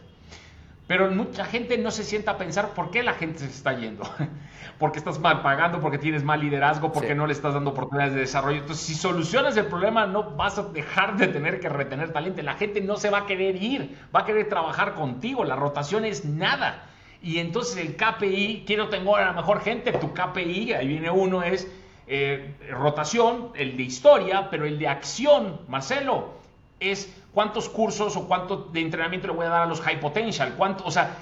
[0.88, 4.04] Pero mucha gente no se sienta a pensar por qué la gente se está yendo.
[4.78, 7.16] porque estás mal pagando, porque tienes mal liderazgo, porque Sí.
[7.16, 8.60] no le estás dando oportunidades de desarrollo.
[8.60, 12.42] Entonces, si solucionas el problema, no vas a dejar de tener que retener talento.
[12.44, 15.44] La gente no se va a querer ir, va a querer trabajar contigo.
[15.44, 16.84] La rotación es nada.
[17.22, 21.42] Y entonces el KPI, quiero tengo a la mejor gente, tu KPI, ahí viene uno,
[21.42, 21.68] es
[22.06, 26.36] eh, rotación, el de historia, pero el de acción, Marcelo,
[26.80, 30.54] es cuántos cursos o cuánto de entrenamiento le voy a dar a los high potential,
[30.58, 31.16] cuánto, o sea,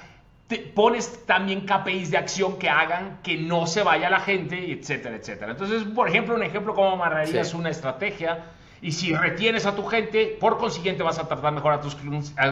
[0.46, 5.16] te pones también KPIs de acción que hagan que no se vaya la gente, etcétera,
[5.16, 5.52] etcétera.
[5.52, 7.56] Entonces, por ejemplo, un ejemplo cómo amarrarías Sí.
[7.56, 8.44] una estrategia
[8.82, 11.96] y si retienes a tu gente, por consiguiente vas a tratar mejor a tus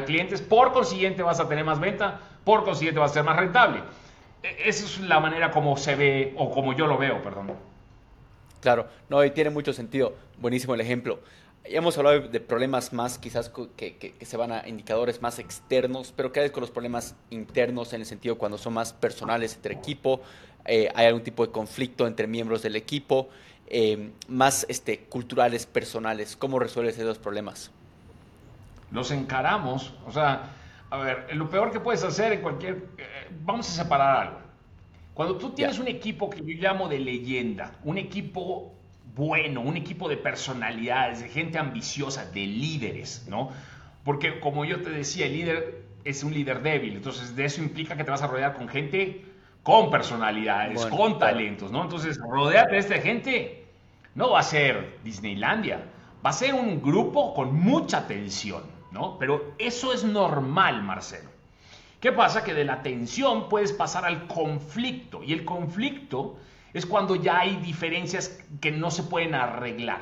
[0.06, 3.80] clientes, por consiguiente vas a tener más venta, por consiguiente vas a ser más rentable.
[4.42, 7.52] E- Esa es la manera como se ve, o como yo lo veo, perdón.
[8.60, 10.14] Claro, no, y tiene mucho sentido.
[10.38, 11.18] Buenísimo el ejemplo.
[11.70, 15.38] Ya hemos hablado de problemas más, quizás que, que- que se van a indicadores más
[15.38, 19.54] externos, pero ¿qué hay con los problemas internos en el sentido cuando son más personales
[19.54, 20.20] entre equipo?
[20.64, 23.28] eh, hay algún tipo de conflicto entre miembros del equipo,
[23.66, 26.36] eh, más este, culturales, personales.
[26.36, 27.72] ¿Cómo resuelves esos problemas?
[28.90, 29.94] los encaramos.
[30.06, 30.50] O sea,
[30.90, 32.74] a ver, lo peor que puedes hacer en cualquier...
[32.98, 34.38] eh, vamos a separar algo.
[35.14, 38.74] Cuando tú tienes un equipo que yo llamo de leyenda, un equipo
[39.14, 43.50] bueno, un equipo de personalidades, de gente ambiciosa, de líderes, ¿no?
[44.04, 47.96] Porque como yo te decía, el líder es un líder débil, entonces de eso implica
[47.96, 49.24] que te vas a rodear con gente
[49.62, 51.82] con personalidades, Bueno, con talentos, ¿no?
[51.82, 53.64] Entonces, rodeate de esta gente
[54.14, 55.84] no va a ser Disneylandia,
[56.24, 59.18] va a ser un grupo con mucha tensión, ¿no?
[59.18, 61.30] Pero eso es normal, Marcelo.
[62.00, 62.42] ¿Qué pasa?
[62.42, 66.36] Que de la tensión puedes pasar al conflicto y el conflicto
[66.74, 70.00] es cuando ya hay diferencias que no se pueden arreglar.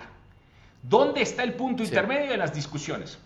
[0.83, 1.89] ¿Dónde está el punto Sí.
[1.91, 3.19] intermedio de las discusiones?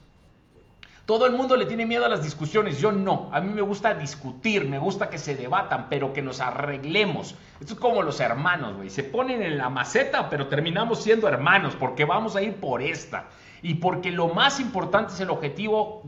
[1.07, 3.29] Todo el mundo le tiene miedo a las discusiones, yo no.
[3.31, 7.35] A mí me gusta discutir, me gusta que se debatan, pero que nos arreglemos.
[7.61, 8.89] Esto es como los hermanos, güey.
[8.89, 13.27] Se ponen en la maceta, pero terminamos siendo hermanos, porque vamos a ir por esta.
[13.61, 16.03] Y porque lo más importante es el objetivo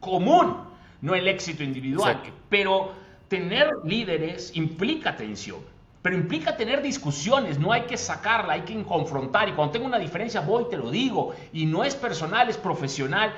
[0.00, 0.56] común,
[1.00, 2.10] no el éxito individual.
[2.10, 2.32] Exacto.
[2.48, 2.92] Pero
[3.28, 5.60] tener líderes implica tensión.
[6.02, 9.48] Pero implica tener discusiones, no hay que sacarla, hay que confrontar.
[9.48, 11.34] Y cuando tengo una diferencia, voy, te lo digo.
[11.52, 13.34] Y no es personal, es profesional.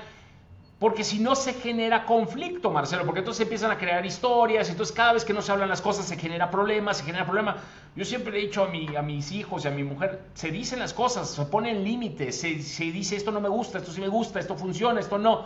[0.78, 5.12] Porque si no se genera conflicto, Marcelo, porque entonces empiezan a crear historias, entonces cada
[5.12, 7.58] vez que no se hablan las cosas se genera problema, se genera problema.
[7.94, 10.80] Yo siempre he dicho a, mi, a mis hijos y a mi mujer, se dicen
[10.80, 14.40] las cosas, se ponen límites, se dice esto no me gusta, esto sí me gusta,
[14.40, 15.44] esto funciona, esto no.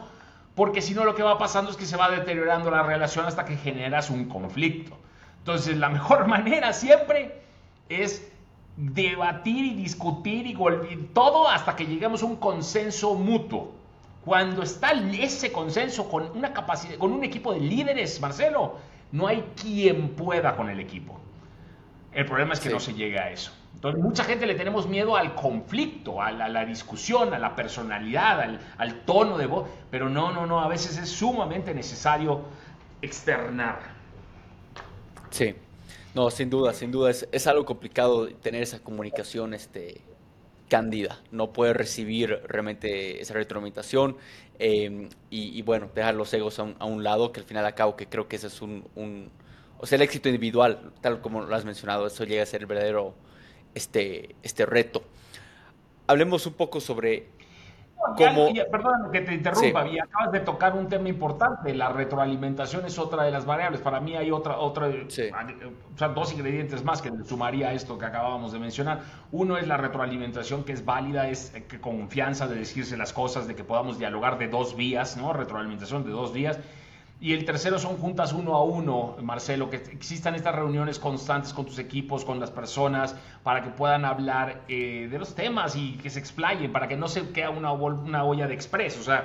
[0.55, 3.45] Porque si no lo que va pasando es que se va deteriorando la relación hasta
[3.45, 4.97] que generas un conflicto.
[5.47, 7.41] Entonces la mejor manera siempre
[7.89, 8.29] es
[8.77, 13.73] debatir y discutir y, y todo hasta que lleguemos a un consenso mutuo.
[14.25, 18.75] Cuando está ese consenso con una capacidad, con un equipo de líderes, Marcelo,
[19.13, 21.21] no hay quien pueda con el equipo.
[22.11, 22.75] El problema es que Sí.
[22.75, 23.53] no se llega a eso.
[23.75, 27.55] Entonces, mucha gente le tenemos miedo al conflicto, a la, a la discusión, a la
[27.55, 32.47] personalidad, al, al tono de voz, pero no, no, no, a veces es sumamente necesario
[33.01, 33.96] externar.
[35.31, 35.55] Sí,
[36.15, 40.01] no, sin duda, sin duda, es, es algo complicado tener esa comunicación este,
[40.69, 44.17] cándida, no poder recibir realmente esa retroalimentación
[44.59, 47.97] y, y, bueno, dejar los egos a un, a un, lado, que al final acabo
[47.97, 49.31] que creo que ese es un, un,
[49.79, 52.67] o sea, el éxito individual, tal como lo has mencionado, eso llega a ser el
[52.67, 53.15] verdadero
[53.75, 55.03] este, este reto.
[56.07, 57.29] Hablemos un poco sobre
[58.17, 59.91] ya, perdóname que te interrumpa, sí.
[59.95, 64.01] y acabas de tocar un tema importante, la retroalimentación es otra de las variables, para
[64.01, 65.31] mí hay otra, otra sí.
[65.95, 69.01] o sea, dos ingredientes más que sumaría a esto que acabábamos de mencionar.
[69.33, 73.55] Uno es la retroalimentación que es válida, es que confianza de decirse las cosas, de
[73.55, 75.33] que podamos dialogar de dos vías, ¿no?
[75.33, 76.59] Retroalimentación de dos vías.
[77.19, 81.65] Y el tercero son juntas uno a uno, Marcelo, que existan estas reuniones constantes con
[81.65, 86.11] tus equipos, con las personas, para que puedan hablar eh, de los temas y que
[86.11, 89.25] se explayen, para que no se quede una, olla de express, o sea,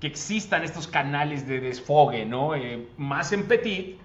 [0.00, 2.54] que existan estos canales de desfogue, ¿no?
[2.54, 3.98] Eh, más en petit,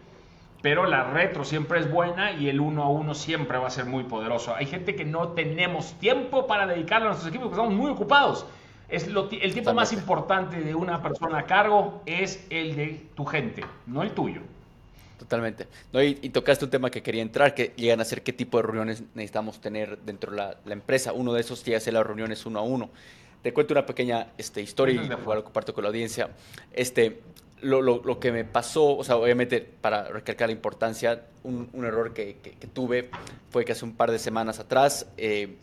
[0.63, 3.85] pero la retro siempre es buena y el uno a uno siempre va a ser
[3.85, 4.55] muy poderoso.
[4.55, 8.47] Hay gente que no tenemos tiempo para dedicarle a nuestros equipos, porque estamos muy ocupados.
[8.89, 13.25] Es lo, el tiempo más importante de una persona a cargo es el de tu
[13.25, 14.41] gente, no el tuyo.
[15.19, 15.67] Totalmente.
[15.91, 18.57] No, y, y, tocaste un tema que quería entrar, que llegan a ser qué tipo
[18.57, 21.11] de reuniones necesitamos tener dentro de la, la empresa.
[21.11, 22.89] Uno de esos llega a ser las reuniones uno a uno.
[23.41, 26.29] Te cuento una pequeña este, historia y lo comparto con la audiencia.
[26.71, 27.21] Este,
[27.61, 31.85] lo, lo, lo, que me pasó, o sea, obviamente para recalcar la importancia, un, un
[31.85, 33.09] error que, que, que, tuve
[33.49, 35.55] fue que hace un par de semanas atrás eh,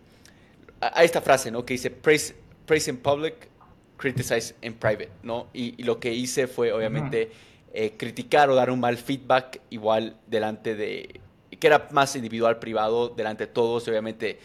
[0.81, 1.65] hay esta frase, ¿no?
[1.65, 2.35] Que dice, praise,
[2.67, 3.49] praise in public,
[3.97, 5.49] criticize in private, ¿no?
[5.53, 7.31] Y, y lo que hice fue, obviamente,
[7.73, 11.21] eh, criticar o dar un mal feedback igual delante de,
[11.59, 13.89] que era más individual, privado, delante de todos.
[13.89, 14.39] Obviamente,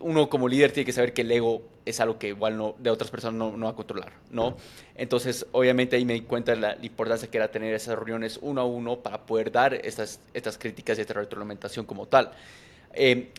[0.00, 2.90] uno como líder tiene que saber que el ego es algo que igual no, de
[2.90, 4.56] otras personas no, no va a controlar, ¿no?
[4.94, 8.60] Entonces, obviamente ahí me di cuenta de la, importancia que era tener esas reuniones uno
[8.60, 12.30] a uno para poder dar estas, estas críticas y esta retroalimentación como tal.
[12.92, 13.32] Eh,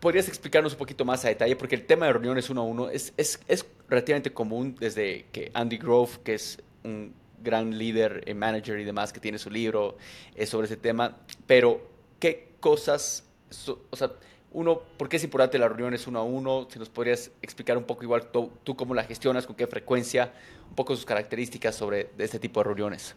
[0.00, 1.56] ¿Podrías explicarnos un poquito más a detalle?
[1.56, 5.50] Porque el tema de reuniones uno a uno es, es, es relativamente común desde que
[5.54, 9.96] Andy Grove, que es un gran líder, eh, manager y demás, que tiene su libro
[10.34, 11.80] eh, sobre ese tema, pero
[12.20, 13.24] ¿qué cosas,
[13.90, 14.12] o sea,
[14.52, 16.68] uno, ¿por qué es importante las reuniones uno a uno?
[16.70, 20.32] Si nos podrías explicar un poco igual tú, tú cómo la gestionas, con qué frecuencia,
[20.68, 23.14] un poco sus características sobre este tipo de reuniones.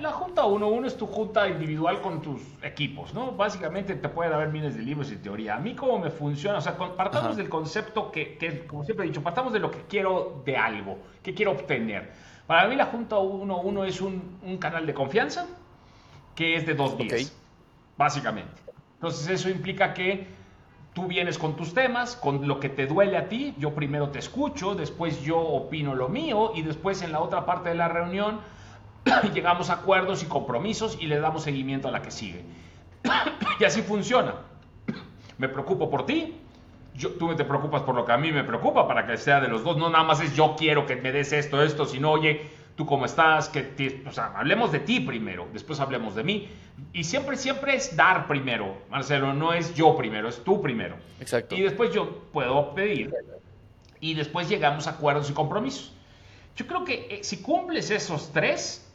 [0.00, 3.32] La junta 1-1 es tu junta individual con tus equipos, ¿no?
[3.32, 5.56] Básicamente te pueden haber miles de libros y teoría.
[5.56, 9.08] A mí cómo me funciona, o sea, partamos del concepto que, que, como siempre he
[9.08, 12.12] dicho, partamos de lo que quiero de algo, que quiero obtener.
[12.46, 15.46] Para mí la junta 1-1 es un, un, canal de confianza
[16.34, 17.28] que es de dos días, okay.
[17.96, 18.62] básicamente.
[18.94, 20.26] Entonces eso implica que
[20.92, 24.18] tú vienes con tus temas, con lo que te duele a ti, yo primero te
[24.18, 28.40] escucho, después yo opino lo mío y después en la otra parte de la reunión
[29.34, 32.44] llegamos a acuerdos y compromisos y le damos seguimiento a la que sigue.
[33.60, 34.34] y así funciona.
[35.38, 36.34] Me preocupo por ti,
[36.94, 39.48] yo, tú te preocupas por lo que a mí me preocupa para que sea de
[39.48, 39.76] los dos.
[39.76, 42.42] No nada más es yo quiero que me des esto, esto, sino oye,
[42.76, 46.48] tú cómo estás, que o sea, hablemos de ti primero, después hablemos de mí.
[46.92, 50.96] Y siempre, siempre es dar primero, Marcelo, no es yo primero, es tú primero.
[51.20, 51.54] Exacto.
[51.54, 53.14] Y después yo puedo pedir
[54.00, 55.94] y después llegamos a acuerdos y compromisos.
[56.56, 58.91] Yo creo que eh, si cumples esos tres,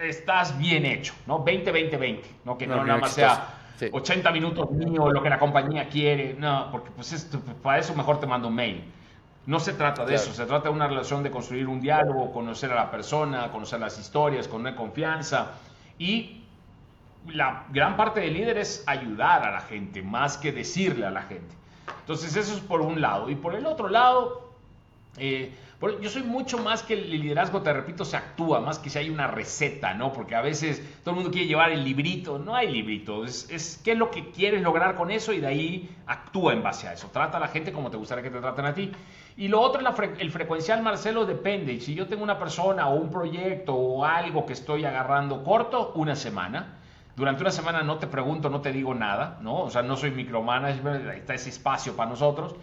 [0.00, 1.42] estás bien hecho, ¿no?
[1.42, 2.56] 20, 20, 20, ¿no?
[2.58, 3.88] Que no, no nada más sea sí.
[3.92, 8.20] 80 minutos mío, lo que la compañía quiere, no, porque pues esto, para eso mejor
[8.20, 8.84] te mando un mail.
[9.46, 10.22] No se trata de claro.
[10.22, 13.80] eso, se trata de una relación de construir un diálogo, conocer a la persona, conocer
[13.80, 15.52] las historias, con una confianza.
[15.98, 16.44] Y
[17.28, 21.22] la gran parte del líder es ayudar a la gente, más que decirle a la
[21.22, 21.54] gente.
[22.00, 23.30] Entonces eso es por un lado.
[23.30, 24.49] Y por el otro lado,
[25.18, 25.52] eh,
[26.02, 29.08] yo soy mucho más que el liderazgo, te repito, se actúa, más que si hay
[29.08, 30.12] una receta, ¿no?
[30.12, 33.80] Porque a veces todo el mundo quiere llevar el librito, no hay librito, es, es
[33.82, 36.92] qué es lo que quieres lograr con eso y de ahí actúa en base a
[36.92, 37.08] eso.
[37.10, 38.92] Trata a la gente como te gustaría que te traten a ti.
[39.38, 41.80] Y lo otro, la el frecuencial, Marcelo, depende.
[41.80, 46.14] Si yo tengo una persona o un proyecto o algo que estoy agarrando corto, una
[46.14, 46.76] semana.
[47.16, 49.62] Durante una semana no te pregunto, no te digo nada, ¿no?
[49.62, 52.54] O sea, no soy micromanager, está ese espacio para nosotros.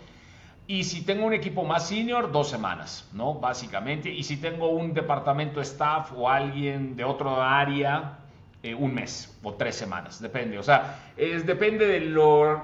[0.69, 3.35] Y si tengo un equipo más senior, dos semanas, ¿no?
[3.35, 4.09] Básicamente.
[4.09, 8.19] Y si tengo un departamento staff o alguien de otro área,
[8.61, 10.59] eh, un mes o tres semanas, depende.
[10.59, 12.61] O sea, es, depende de lo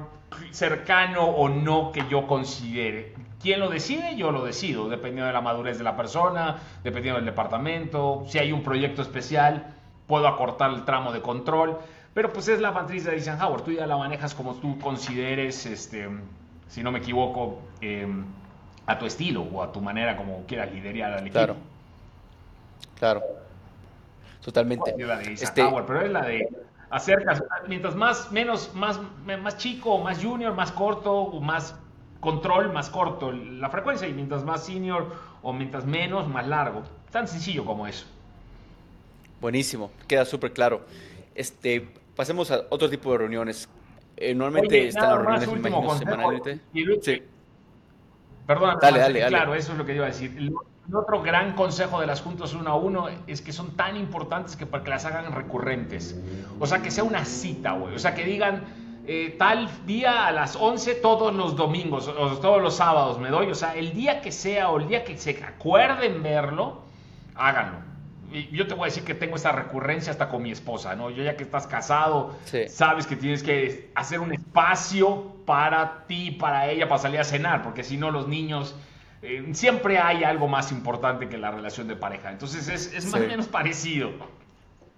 [0.52, 3.14] cercano o no que yo considere.
[3.42, 4.18] ¿Quién lo decide?
[4.18, 8.26] Yo lo decido, dependiendo de la madurez de la persona, dependiendo del departamento.
[8.28, 9.76] Si hay un proyecto especial,
[10.08, 11.78] puedo acortar el tramo de control.
[12.14, 13.62] Pero pues es la matriz de Eisenhower.
[13.62, 16.10] Tú ya la manejas como tú consideres este,
[16.68, 18.08] si no me equivoco, eh,
[18.86, 21.34] a tu estilo o a tu manera como quieras liderar al equipo.
[21.34, 21.56] Claro.
[23.00, 23.22] Claro.
[24.44, 24.92] Totalmente.
[24.98, 25.64] Es la de este...
[25.88, 26.50] pero es la de
[26.90, 27.26] hacer,
[27.68, 29.00] mientras más, menos, más,
[29.42, 31.76] más chico, más junior, más corto, más
[32.20, 36.84] control, más corto la frecuencia, y mientras más senior o mientras menos, más largo.
[37.12, 38.06] Tan sencillo como eso.
[39.42, 40.86] Buenísimo, queda súper claro.
[41.36, 43.68] Este, pasemos a otro tipo de reuniones.
[44.18, 46.60] Eh, normalmente Oye, están las reuniones, más, me imagino, consejo, semanalmente.
[47.02, 47.24] Sí.
[48.46, 49.36] Perdón, dale, dale, dale.
[49.36, 50.34] claro, eso es lo que iba a decir.
[50.38, 50.54] El,
[50.90, 54.56] el otro gran consejo de las juntas uno a uno es que son tan importantes
[54.56, 56.20] que para que las hagan recurrentes.
[56.60, 57.96] O sea, que sea una cita, güey.
[57.96, 58.66] O sea, que digan
[59.08, 63.50] eh, tal día a las 11 todos los domingos o todos los sábados me doy.
[63.50, 66.82] O sea, el día que sea o el día que se acuerden verlo,
[67.36, 67.93] háganlo
[68.34, 71.10] y yo te voy a decir que tengo esta recurrencia hasta con mi esposa, ¿no?
[71.12, 72.68] Yo ya que estás casado, Sí.
[72.68, 77.62] sabes que tienes que hacer un espacio para ti, para ella, para salir a cenar,
[77.62, 78.76] porque si no los niños,
[79.22, 82.32] eh, siempre hay algo más importante que la relación de pareja.
[82.32, 83.30] Entonces es, es más o Sí.
[83.30, 84.12] menos parecido.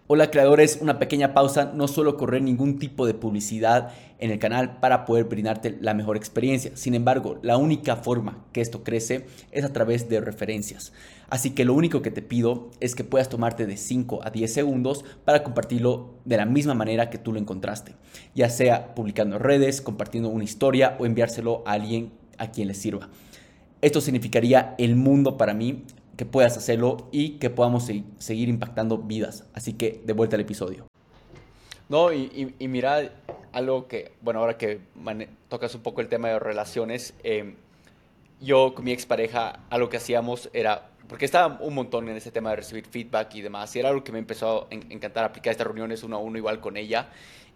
[0.08, 4.80] Hola creadores, una pequeña pausa, no suelo correr ningún tipo de publicidad en el canal
[4.80, 6.70] para poder brindarte la mejor experiencia.
[6.76, 10.94] Sin embargo, la única forma que esto crece es a través de referencias.
[11.28, 14.54] Así que lo único que te pido es que puedas tomarte de 5 a 10
[14.54, 17.96] segundos para compartirlo de la misma manera que tú lo encontraste.
[18.36, 23.10] Ya sea publicando redes, compartiendo una historia o enviárselo a alguien a quien le sirva.
[23.82, 25.84] Esto significaría el mundo para mí
[26.18, 29.46] que puedas hacerlo y que podamos se- seguir impactando vidas.
[29.54, 30.88] Así que de vuelta al episodio.
[31.88, 33.12] No, y, mira,
[33.52, 34.80] algo que, bueno, ahora que
[35.50, 37.56] tocas un poco el tema de relaciones, eh,
[38.42, 42.50] yo con mi expareja, algo que hacíamos era porque estaba un montón en ese tema
[42.50, 45.68] de recibir feedback y demás, y era algo que me empezó a encantar aplicar estas
[45.68, 47.10] reuniones uno a uno igual con ella,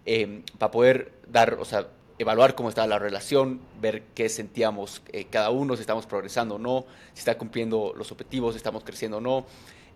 [0.05, 1.87] em, para poder dar, o sea,
[2.19, 6.59] evaluar cómo estaba la relación, ver qué sentíamos eh, cada uno, si estamos progresando o
[6.59, 9.45] no, si está cumpliendo los objetivos, si estamos creciendo o no.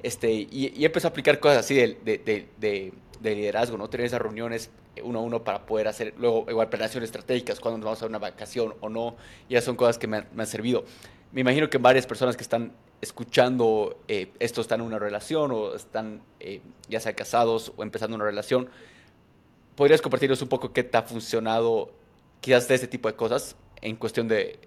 [0.01, 3.89] Este, y, y empecé a aplicar cosas así de, de, de, de, liderazgo, ¿no?
[3.89, 4.69] Tener esas reuniones
[5.01, 8.19] uno a uno para poder hacer luego igual planeaciones estratégicas, cuando nos vamos a una
[8.19, 9.15] vacación o no,
[9.49, 10.83] ya son cosas que me han servido.
[11.31, 15.75] Me imagino que varias personas que están escuchando eh, esto están en una relación o
[15.75, 18.69] están eh, ya sea casados o empezando una relación.
[19.75, 21.91] ¿Podrías compartirnos un poco qué te ha funcionado
[22.43, 24.59] quizás de este tipo de cosas en cuestión de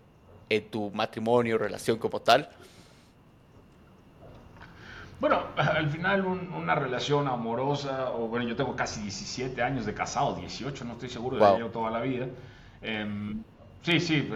[0.48, 2.48] eh, tu matrimonio, relación como tal?
[5.20, 10.36] Bueno, al final una relación amorosa, o bueno, yo tengo casi 17 años de casado,
[10.36, 12.26] 18, no estoy seguro, de ello toda la vida.
[12.80, 13.42] Em,
[13.82, 14.26] sí, sí,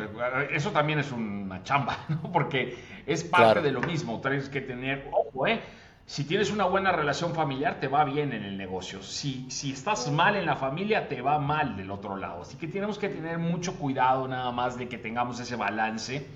[0.51, 2.31] eso también es una chamba, ¿no?
[2.31, 2.77] Porque
[3.07, 5.63] es parte de lo mismo, tienes que tener, ojo, ¿eh?
[6.11, 9.01] Si tienes una buena relación familiar, te va bien en el negocio.
[9.01, 12.43] Si, si estás mal en la familia, te va mal del otro lado.
[12.43, 16.27] Así que tenemos que tener mucho cuidado nada más de que tengamos ese balance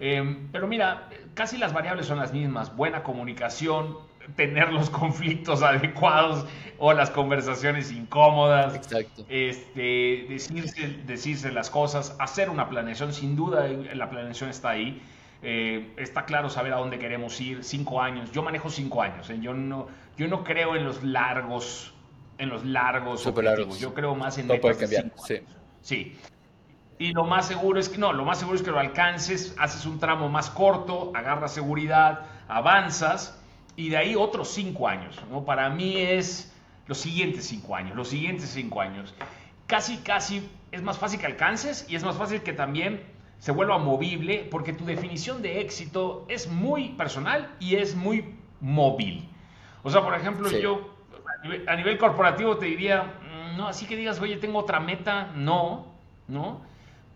[0.00, 2.74] Em, pero mira, casi las variables son las mismas.
[2.74, 3.96] Buena comunicación,
[4.36, 6.46] tener los conflictos adecuados
[6.78, 8.74] o las conversaciones incómodas.
[8.74, 9.24] Exacto.
[9.28, 15.00] Este, decirse, decirse las cosas, hacer una planeación, sin duda la planeación está ahí.
[15.46, 18.32] Eh, está claro saber a dónde queremos ir, cinco años.
[18.32, 19.38] Yo manejo cinco años, ¿eh?
[19.40, 21.92] yo, no, yo no creo en los largos,
[22.38, 23.78] en los largos objetivos.
[23.78, 25.12] Yo creo más en no puede cambiar.
[25.26, 25.40] Sí.
[25.82, 26.16] sí.
[26.98, 29.84] Y lo más seguro es que no, lo más seguro es que lo alcances, haces
[29.84, 33.38] un tramo más corto, agarras seguridad, avanzas
[33.76, 35.20] y de ahí otros cinco años.
[35.30, 35.44] ¿no?
[35.44, 36.54] Para mí es
[36.86, 39.14] los siguientes cinco años, los siguientes cinco años.
[39.66, 43.02] Casi, casi es más fácil que alcances y es más fácil que también
[43.44, 49.28] se vuelva movible porque tu definición de éxito es muy personal y es muy móvil.
[49.82, 50.94] O sea, por ejemplo, yo
[51.66, 55.92] a nivel corporativo te diría, mm, no, así que digas, oye, tengo otra meta, no,
[56.26, 56.62] ¿no?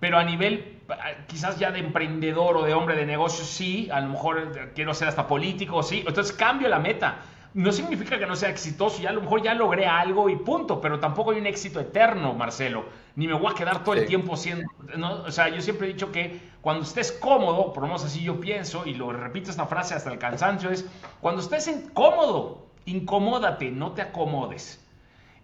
[0.01, 0.81] pero a nivel
[1.29, 5.09] quizás ya de emprendedor o de hombre de negocios, sí, a lo mejor quiero ser
[5.09, 7.22] hasta político, sí, entonces cambio la meta.
[7.55, 10.81] No significa que no sea exitoso, ya a lo mejor ya logré algo y punto,
[10.81, 12.85] pero tampoco hay un éxito eterno, Marcelo,
[13.17, 15.23] ni me voy a quedar todo el tiempo siendo, ¿no?
[15.23, 18.39] o sea, yo siempre he dicho que cuando estés cómodo, por lo menos así yo
[18.39, 20.87] pienso, y lo repito esta frase hasta el cansancio, es,
[21.21, 24.85] cuando estés cómodo, incomódate, no te acomodes.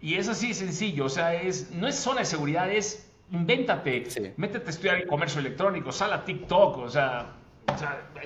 [0.01, 4.67] Y es así sencillo, o sea, es, no es zona de seguridad, es invéntate, métete
[4.67, 7.33] a estudiar el comercio electrónico, sal a TikTok, o sea,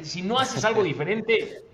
[0.03, 1.68] si no haces algo diferente,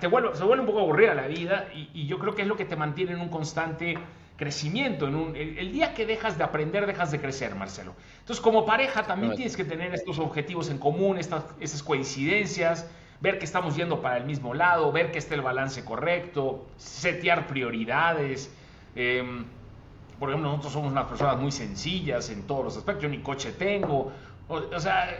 [0.00, 2.56] te vuelve, se vuelve un poco aburrida la vida y, yo creo que es lo
[2.56, 3.98] que te mantiene en un constante
[4.36, 5.08] crecimiento.
[5.08, 7.94] En un, el, día que dejas de aprender, dejas de crecer, Marcelo.
[8.20, 12.88] Entonces, como pareja, también tienes que tener estos objetivos en común, estas, esas coincidencias,
[13.20, 17.46] ver que estamos yendo para el mismo lado, ver que esté el balance correcto, setear
[17.46, 18.54] prioridades.
[18.94, 19.44] Eh,
[20.18, 23.02] por ejemplo, nosotros somos unas personas muy sencillas en todos los aspectos.
[23.02, 24.12] Yo ni coche tengo.
[24.48, 25.12] O, sea,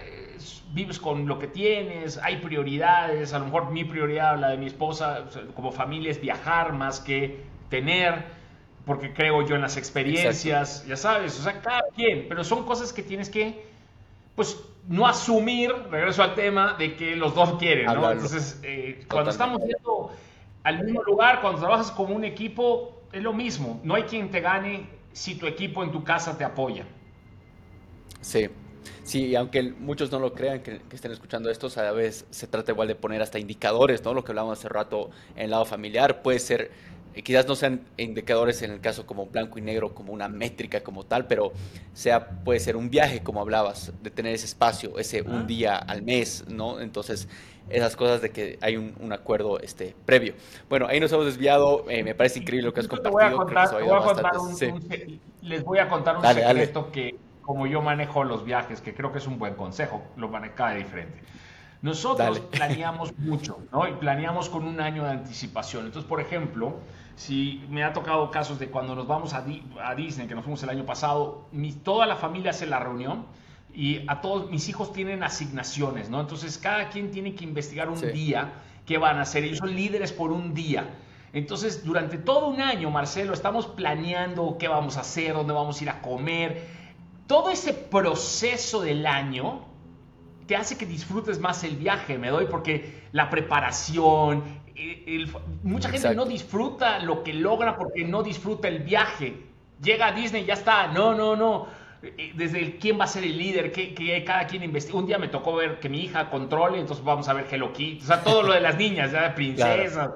[0.72, 3.32] vives con lo que tienes, hay prioridades.
[3.32, 5.24] A lo mejor mi prioridad, la de mi esposa,
[5.54, 8.24] como familia, es viajar más que tener,
[8.84, 11.38] porque creo yo en las experiencias, ya sabes.
[11.40, 12.26] O sea, cada quien.
[12.28, 13.66] Pero son cosas que tienes que,
[14.36, 18.08] pues, no asumir, regreso al tema, de que los dos quieren, ¿no?
[18.10, 20.12] Entonces, eh, cuando estamos yendo
[20.62, 23.80] al mismo lugar, cuando trabajas como un equipo, es lo mismo.
[23.82, 26.84] No hay quien te gane si tu equipo en tu casa te apoya.
[28.20, 28.48] Sí.
[29.04, 32.88] Sí, aunque muchos no lo crean, que, estén escuchando esto, a veces se trata igual
[32.88, 34.14] de poner hasta indicadores, ¿no?
[34.14, 36.70] Lo que hablábamos hace rato en el lado familiar, puede ser,
[37.14, 40.82] eh, quizás no sean indicadores en el caso como blanco y negro, como una métrica
[40.82, 41.52] como tal, pero
[41.92, 46.02] sea, puede ser un viaje, como hablabas, de tener ese espacio, ese un día al
[46.02, 46.80] mes, ¿no?
[46.80, 47.28] Entonces,
[47.68, 50.34] esas cosas de que hay un, acuerdo este, previo.
[50.68, 53.20] Bueno, ahí nos hemos desviado, eh, me parece increíble lo que has compartido.
[55.42, 57.16] les voy a contar un secreto que,
[57.46, 60.78] como yo manejo los viajes, que creo que es un buen consejo, lo maneja de
[60.78, 61.22] diferente.
[61.80, 63.86] Nosotros planeamos mucho, ¿no?
[63.86, 65.86] Y planeamos con un año de anticipación.
[65.86, 66.80] Entonces, por ejemplo,
[67.14, 69.44] si me ha tocado casos de cuando nos vamos a,
[69.82, 73.26] a Disney, que nos fuimos el año pasado, mi, toda la familia hace la reunión
[73.72, 76.20] y a todos mis hijos tienen asignaciones, ¿no?
[76.20, 78.54] Entonces cada quien tiene que investigar un día
[78.86, 79.44] qué van a hacer.
[79.44, 80.88] Ellos son líderes por un día.
[81.32, 85.84] Entonces, durante todo un año, Marcelo, estamos planeando qué vamos a hacer, dónde vamos a
[85.84, 86.75] ir a comer.
[87.26, 89.64] Todo ese proceso del año
[90.46, 94.44] te hace que disfrutes más el viaje, me doy, porque la preparación,
[95.62, 99.42] mucha gente no disfruta lo que logra porque no disfruta el viaje.
[99.82, 100.86] Llega a Disney y ya está.
[100.88, 101.66] No, no, no
[102.02, 104.98] eh, desde el quién va a ser el líder, que, que cada quien investiga.
[104.98, 108.02] Un día me tocó ver que mi hija controle, entonces vamos a ver Hello Kitty,
[108.02, 110.10] o sea, todo lo de las niñas, ya princesas.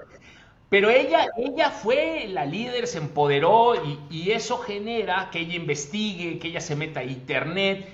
[0.71, 6.39] Pero ella, ella fue la líder, se empoderó y, y, eso genera que ella investigue,
[6.39, 7.89] que ella se meta a internet.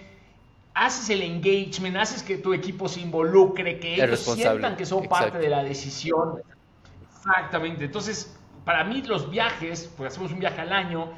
[0.74, 5.38] Haces el engagement, haces que tu equipo se involucre, que ellos sientan que son parte
[5.38, 6.42] de la decisión.
[7.16, 7.86] Exactamente.
[7.86, 11.08] Entonces, para mí los viajes, pues hacemos un viaje al año,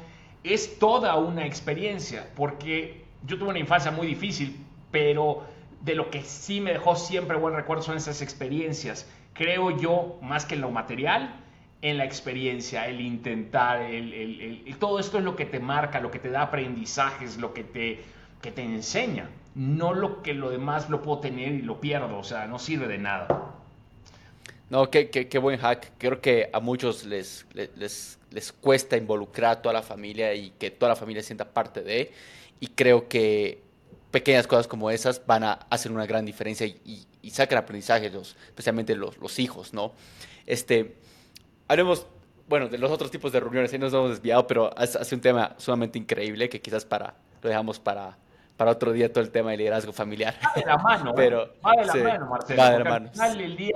[0.45, 5.43] es toda una experiencia, porque yo tuve una infancia muy difícil, pero
[5.81, 9.09] de lo que sí me dejó siempre buen recuerdo son esas experiencias.
[9.33, 11.35] Creo yo, más que en lo material,
[11.81, 16.19] en la experiencia, el intentar, el, todo esto es lo que te marca, lo que
[16.19, 18.01] te da aprendizajes, lo que te,
[18.41, 22.23] que te enseña, no lo que lo demás lo puedo tener y lo pierdo, o
[22.23, 23.55] sea, no sirve de nada.
[24.69, 25.93] No, qué, qué, qué, buen hack.
[25.97, 30.69] Creo que a muchos les, les, les, cuesta involucrar a toda la familia y que
[30.69, 32.11] toda la familia sienta parte de.
[32.59, 33.63] Y creo que
[34.11, 39.17] pequeñas cosas como esas van a hacer una gran diferencia y, sacan aprendizaje, especialmente los,
[39.17, 39.93] los, hijos, ¿no?
[40.45, 40.95] Este,
[41.69, 42.05] haremos,
[42.49, 45.55] bueno, de los otros tipos de reuniones, ahí nos hemos desviado, pero hace un tema
[45.57, 48.17] sumamente increíble que quizás para, lo dejamos para,
[48.57, 50.35] para otro día todo el tema de liderazgo familiar.
[50.45, 51.51] Va de la mano, pero, ¿eh?
[51.65, 52.61] va de la mano, Marcelo.
[52.61, 53.05] Va de la mano.
[53.07, 53.75] Al final del día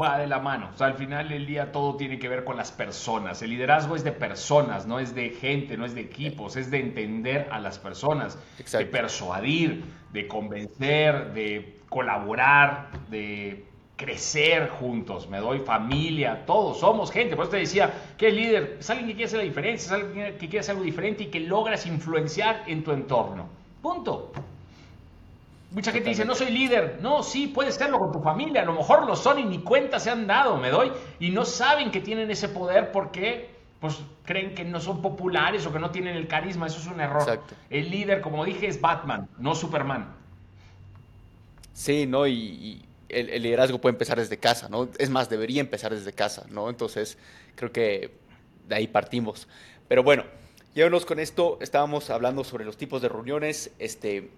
[0.00, 0.70] va de la mano.
[0.74, 3.42] O sea, al final del día todo tiene que ver con las personas.
[3.42, 6.80] El liderazgo es de personas, no es de gente, no es de equipos, es de
[6.80, 8.38] entender a las personas,
[8.72, 13.64] de persuadir, de convencer, de colaborar, de
[13.96, 15.28] crecer juntos.
[15.28, 17.36] Me doy familia, todos somos gente.
[17.36, 19.92] Por eso te decía que el líder es alguien que quiere hacer la diferencia, es
[20.02, 23.46] alguien que quiere hacer algo diferente y que logras influenciar en tu entorno.
[23.82, 24.32] Punto.
[25.70, 26.98] Mucha gente dice, no soy líder.
[27.02, 28.62] No, sí, puedes serlo con tu familia.
[28.62, 30.92] A lo mejor lo son y ni cuenta se han dado, me doy.
[31.18, 35.72] Y no saben que tienen ese poder porque pues creen que no son populares o
[35.72, 36.68] que no tienen el carisma.
[36.68, 37.42] Eso es un error.
[37.70, 40.14] El líder, como dije, es Batman, no Superman.
[41.74, 44.88] Sí, no, y, el, liderazgo puede empezar desde casa, ¿no?
[44.98, 46.70] Es más, debería empezar desde casa, ¿no?
[46.70, 47.18] Entonces,
[47.54, 48.12] creo que
[48.68, 49.48] de ahí partimos.
[49.88, 50.24] Pero bueno,
[50.74, 51.58] llévanos con esto.
[51.60, 53.70] Estábamos hablando sobre los tipos de reuniones.
[53.78, 54.30] Este,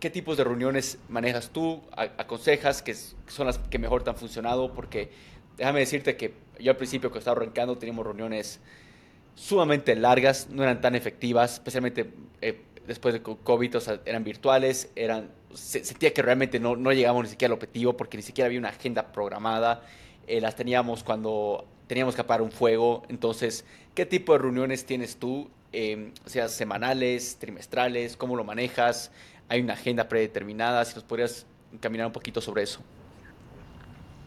[0.00, 1.82] ¿Qué tipos de reuniones manejas tú?
[1.96, 4.72] ¿Aconsejas que son las que mejor te han funcionado?
[4.72, 5.10] Porque
[5.56, 8.60] déjame decirte que yo al principio que estaba arrancando teníamos reuniones
[9.34, 16.12] sumamente largas, no eran tan efectivas, especialmente eh, después de COVID, eran virtuales, eran, sentía
[16.12, 19.12] que realmente no, no llegábamos ni siquiera al objetivo porque ni siquiera había una agenda
[19.12, 19.82] programada,
[20.26, 23.64] eh, las teníamos cuando teníamos que apagar un fuego, entonces,
[23.94, 25.50] ¿qué tipo de reuniones tienes tú?
[25.74, 29.10] Eh, o sea, semanales, trimestrales, ¿cómo lo manejas?
[29.52, 32.80] hay una agenda predeterminada, si nos podrías encaminar un poquito sobre eso.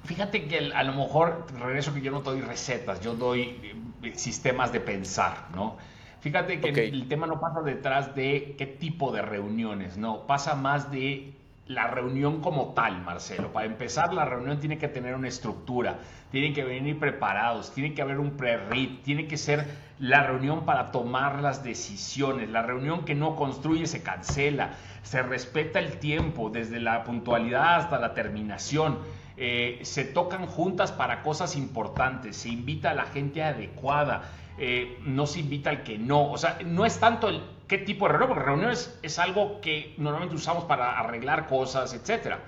[0.04, 4.72] Fíjate que a lo mejor, regreso que yo no doy recetas, yo doy eh, sistemas
[4.72, 5.78] de pensar, ¿no?
[6.26, 10.90] Fíjate que el tema no pasa detrás de qué tipo de reuniones, no, pasa más
[10.90, 11.36] de
[11.68, 13.54] la reunión como tal, Marcelo.
[13.54, 16.00] Para empezar, la reunión tiene que tener una estructura,
[16.32, 19.68] tienen que venir preparados, tiene que haber un pre-read, tiene que ser
[20.00, 22.50] la reunión para tomar las decisiones.
[22.50, 24.72] La reunión que no construye se cancela,
[25.04, 28.98] se respeta el tiempo, desde la puntualidad hasta la terminación.
[29.38, 34.24] Eh, se tocan juntas para cosas importantes, se invita a la gente adecuada,
[34.58, 36.32] eh, no se invita al que no.
[36.32, 39.94] O sea, no es tanto el qué tipo de reunión, porque reuniones es algo que
[39.98, 42.40] normalmente usamos para arreglar cosas, etcétera.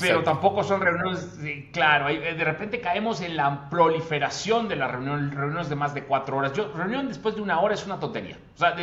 [0.00, 1.38] Pero tampoco son reuniones,
[1.72, 6.04] claro, eh, de repente caemos en la proliferación de las reuniones, reuniones de más de
[6.04, 6.52] cuatro horas.
[6.52, 8.38] Yo, reunión después de una hora es una tontería.
[8.54, 8.74] O sea,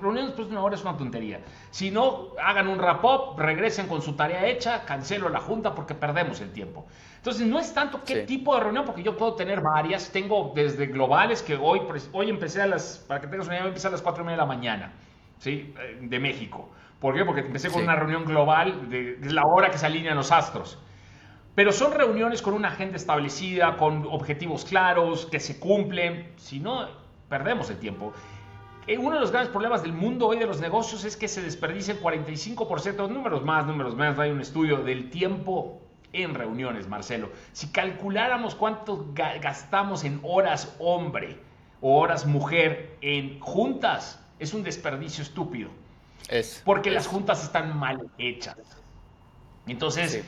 [0.00, 1.40] reunión después de una hora es una tontería.
[1.70, 6.40] Si no, hagan un wrap-up, regresen con su tarea hecha, cancelo la junta porque perdemos
[6.40, 6.86] el tiempo.
[7.16, 10.10] Entonces, no es tanto qué tipo de reunión, porque yo puedo tener varias.
[10.12, 11.80] Tengo desde globales que hoy,
[12.12, 14.36] hoy empecé a las, para que tengas una idea, empecé a las cuatro y media
[14.36, 14.92] de la mañana,
[15.38, 15.74] ¿sí?
[15.76, 16.70] Eh, de México.
[17.00, 17.24] ¿Por qué?
[17.24, 20.78] Porque empecé con una reunión global, de, la hora que se alinean los astros.
[21.54, 26.32] Pero son reuniones con una agenda establecida, con objetivos claros, que se cumplen.
[26.36, 26.88] Si no,
[27.28, 28.12] perdemos el tiempo.
[28.86, 31.42] Eh, uno de los grandes problemas del mundo hoy de los negocios es que se
[31.42, 35.80] desperdicia el 45%, números más, números menos, hay un estudio del tiempo
[36.12, 37.30] en reuniones, Marcelo.
[37.52, 41.40] Si calculáramos cuánto gastamos en horas hombre
[41.80, 45.70] o horas mujer en juntas, es un desperdicio estúpido.
[46.28, 48.56] Es, porque las juntas están mal hechas.
[49.66, 50.24] Entonces,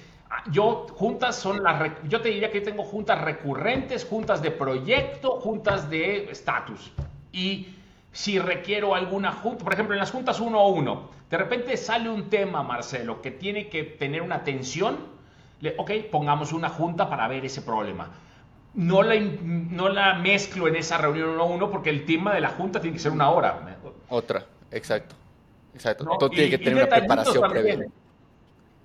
[0.51, 5.89] yo juntas son las yo te diría que tengo juntas recurrentes, juntas de proyecto, juntas
[5.91, 6.93] de estatus.
[7.33, 7.69] Y
[8.13, 12.09] si requiero alguna junta, por ejemplo, en las juntas uno a uno, de repente sale
[12.09, 14.99] un tema, Marcelo, que tiene que tener una atención,
[15.77, 18.11] ok, pongamos una junta para ver ese problema.
[18.75, 22.41] No la, no la mezclo en esa reunión uno a uno porque el tema de
[22.41, 23.79] la junta tiene que ser una hora.
[24.09, 24.47] Otra.
[24.71, 25.15] exacto.
[25.75, 26.05] Exacto.
[26.05, 26.19] ¿no?
[26.19, 27.87] Todo tiene que tener una preparación previa.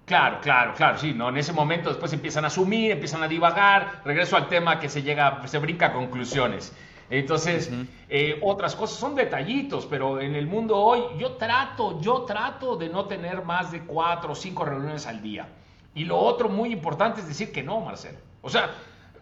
[0.05, 1.29] Claro, claro, claro, sí, ¿no?
[1.29, 5.01] En ese momento después empiezan a asumir, empiezan a divagar, regreso al tema que se
[5.01, 6.73] llega, se brinca a conclusiones.
[7.09, 7.71] Entonces,
[8.09, 12.89] eh, otras cosas son detallitos, pero en el mundo hoy yo trato, yo trato de
[12.89, 15.47] no tener más de cuatro o cinco reuniones al día.
[15.95, 18.17] Y lo otro muy importante es decir que no, Marcelo.
[18.41, 18.71] O sea,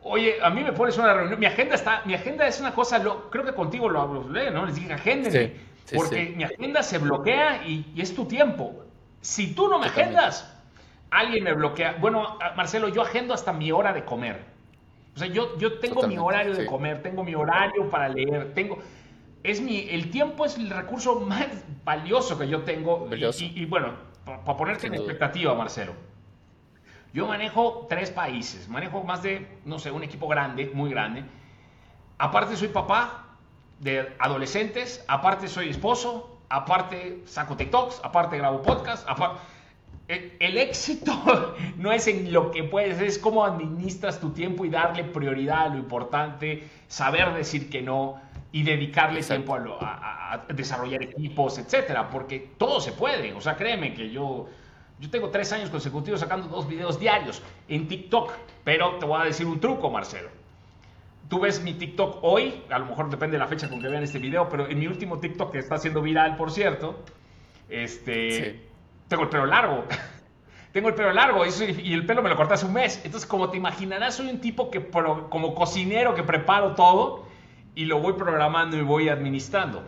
[0.04, 2.98] oye, a mí me pones una reunión, mi agenda está, mi agenda es una cosa,
[2.98, 4.66] lo, creo que contigo lo hablé, ¿no?
[4.66, 5.54] Les dije, agéndenme, Sí,
[5.86, 6.34] sí, porque sí.
[6.36, 8.84] mi agenda se bloquea y, y es tu tiempo.
[9.22, 10.52] Si tú no me agendas,
[11.10, 11.98] alguien me bloquea.
[12.00, 14.46] Bueno, Marcelo, yo agendo hasta mi hora de comer.
[15.16, 16.68] O sea, yo, yo tengo mi Totalmente, horario de sí.
[16.68, 18.80] comer, tengo mi horario para leer, tengo...
[19.44, 21.48] Es mi, el tiempo es el recurso más
[21.84, 23.10] valioso que yo tengo.
[23.12, 23.26] Y-.
[23.44, 25.12] Y, y bueno, para ponerte Sin en duda.
[25.12, 25.94] expectativa, Marcelo.
[27.14, 31.26] Yo manejo tres países, manejo más de, no sé, un equipo grande, muy grande.
[32.18, 33.31] Aparte soy papá
[33.82, 39.40] de adolescentes, aparte soy esposo, aparte saco TikToks, aparte grabo podcast, aparte...
[40.08, 41.14] El, el éxito
[41.78, 45.70] no es en lo que puedes, es cómo administras tu tiempo y darle prioridad a
[45.70, 48.20] lo importante, saber decir que no
[48.52, 49.44] y dedicarle Exacto.
[49.44, 53.32] tiempo a, lo- a- a- a desarrollar equipos, etcétera, porque todo se puede.
[53.34, 54.48] O sea, créeme que yo,
[55.00, 58.32] yo tengo tres años consecutivos sacando dos videos diarios en TikTok,
[58.66, 60.41] pero te voy a decir un truco, Marcelo
[61.32, 64.04] tú ves mi TikTok hoy, a lo mejor depende de la fecha con que vean
[64.04, 67.04] este video, pero en mi último TikTok que está siendo viral, por cierto,
[67.70, 68.62] este, Sí.
[69.08, 69.86] tengo el pelo largo.
[70.74, 73.02] tengo el pelo largo y el pelo me lo corté hace un mes.
[73.06, 77.26] Entonces, como te imaginarás, soy un tipo que, pro- como cocinero, que preparo todo
[77.76, 79.84] y lo voy programando y voy administrando.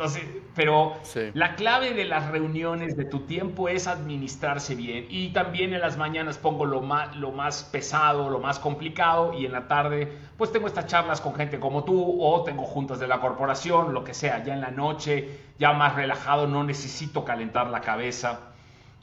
[0.00, 0.22] Entonces,
[0.54, 1.20] pero Sí.
[1.34, 5.06] la clave de las reuniones de tu tiempo es administrarse bien.
[5.10, 9.34] Y también en las mañanas pongo lo más, lo más pesado, lo más complicado.
[9.34, 12.98] Y en la tarde, pues tengo estas charlas con gente como tú o tengo juntas
[12.98, 14.42] de la corporación, lo que sea.
[14.42, 15.28] Ya en la noche,
[15.58, 18.40] ya más relajado, no necesito calentar la cabeza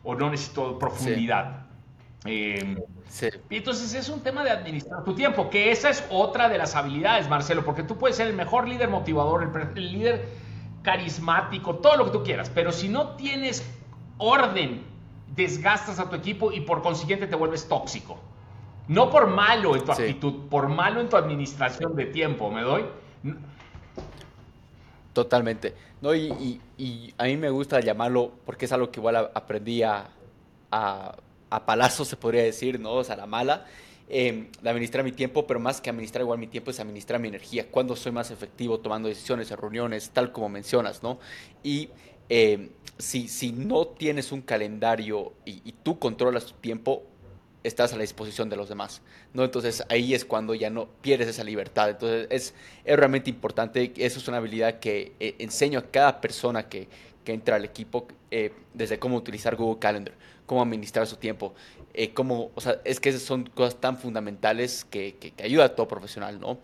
[0.03, 1.67] o no necesito profundidad.
[2.25, 2.75] Eh,
[3.07, 3.27] Sí.
[3.51, 6.75] y entonces es un tema de administrar tu tiempo, que esa es otra de las
[6.75, 10.46] habilidades, Marcelo, porque tú puedes ser el mejor líder motivador, el, el líder
[10.91, 13.61] carismático, todo lo que tú quieras, pero si no tienes
[14.17, 14.83] orden,
[15.35, 18.17] desgastas a tu equipo y por consiguiente te vuelves tóxico.
[18.87, 20.03] No por malo en tu Sí.
[20.03, 22.85] actitud, por malo en tu administración de tiempo, ¿me doy?
[25.11, 25.75] Totalmente.
[25.99, 29.83] No, y, y- y a mí me gusta llamarlo, porque es algo que igual aprendí
[29.83, 30.07] a,
[30.71, 31.15] a,
[31.49, 32.93] a palazos, se podría decir, ¿no?
[32.93, 33.65] O sea, a la mala,
[34.09, 37.69] eh, administrar mi tiempo, pero más que administrar igual mi tiempo es administrar mi energía.
[37.69, 41.19] Cuando soy más efectivo tomando decisiones en reuniones, tal como mencionas, ¿no?
[41.63, 41.89] Y
[42.29, 47.03] eh, si, si no tienes un calendario y, y tú controlas tu tiempo,
[47.63, 49.01] estás a la disposición de los demás,
[49.33, 49.43] ¿no?
[49.43, 51.89] Entonces ahí es cuando ya no pierdes esa libertad.
[51.89, 52.53] Entonces es,
[52.85, 56.87] es realmente importante, eso es una habilidad que eh, enseño a cada persona que,
[57.23, 60.13] que entra al equipo, eh, desde cómo utilizar Google Calendar,
[60.47, 61.53] cómo administrar su tiempo,
[61.93, 65.65] eh, cómo, o sea, es que esas son cosas tan fundamentales que, que, que ayuda
[65.65, 66.59] a todo profesional, ¿no?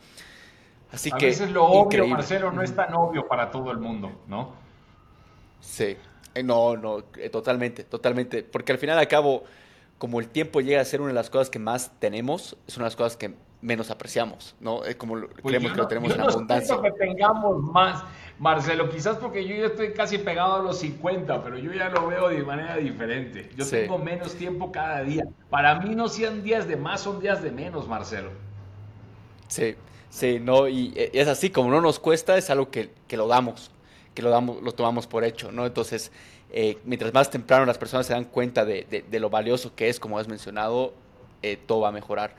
[0.91, 1.27] Así A que...
[1.27, 2.07] veces lo obvio.
[2.07, 4.55] Marcelo, no es tan obvio para todo el mundo, ¿no?
[5.59, 5.97] Sí,
[6.35, 9.43] Eh, no, no, eh, totalmente, totalmente, porque al final al cabo,
[10.03, 12.83] como el tiempo llega a ser una de las cosas que más tenemos, es una
[12.83, 14.83] de las cosas que menos apreciamos, ¿no?
[14.83, 16.75] Es como Pues creemos que lo tenemos yo en no abundancia.
[16.81, 18.03] que tengamos más,
[18.37, 22.05] Marcelo, quizás porque yo ya estoy casi pegado a los 50, pero yo ya lo
[22.07, 23.49] veo de manera diferente.
[23.55, 23.77] Yo Sí.
[23.77, 25.23] tengo menos tiempo cada día.
[25.49, 28.31] Para mí no sean días de más, son días de menos, Marcelo.
[29.47, 29.75] Sí,
[30.09, 33.27] sí, no, y eh, es así, como no nos cuesta, es algo que, que lo
[33.29, 33.71] damos,
[34.13, 35.65] que lo damos, lo tomamos por hecho, ¿no?
[35.65, 36.11] Entonces,
[36.53, 39.89] eh, mientras más temprano las personas se dan cuenta de, de- de lo valioso que
[39.89, 40.93] es, como has mencionado,
[41.41, 42.35] eh, todo va a mejorar.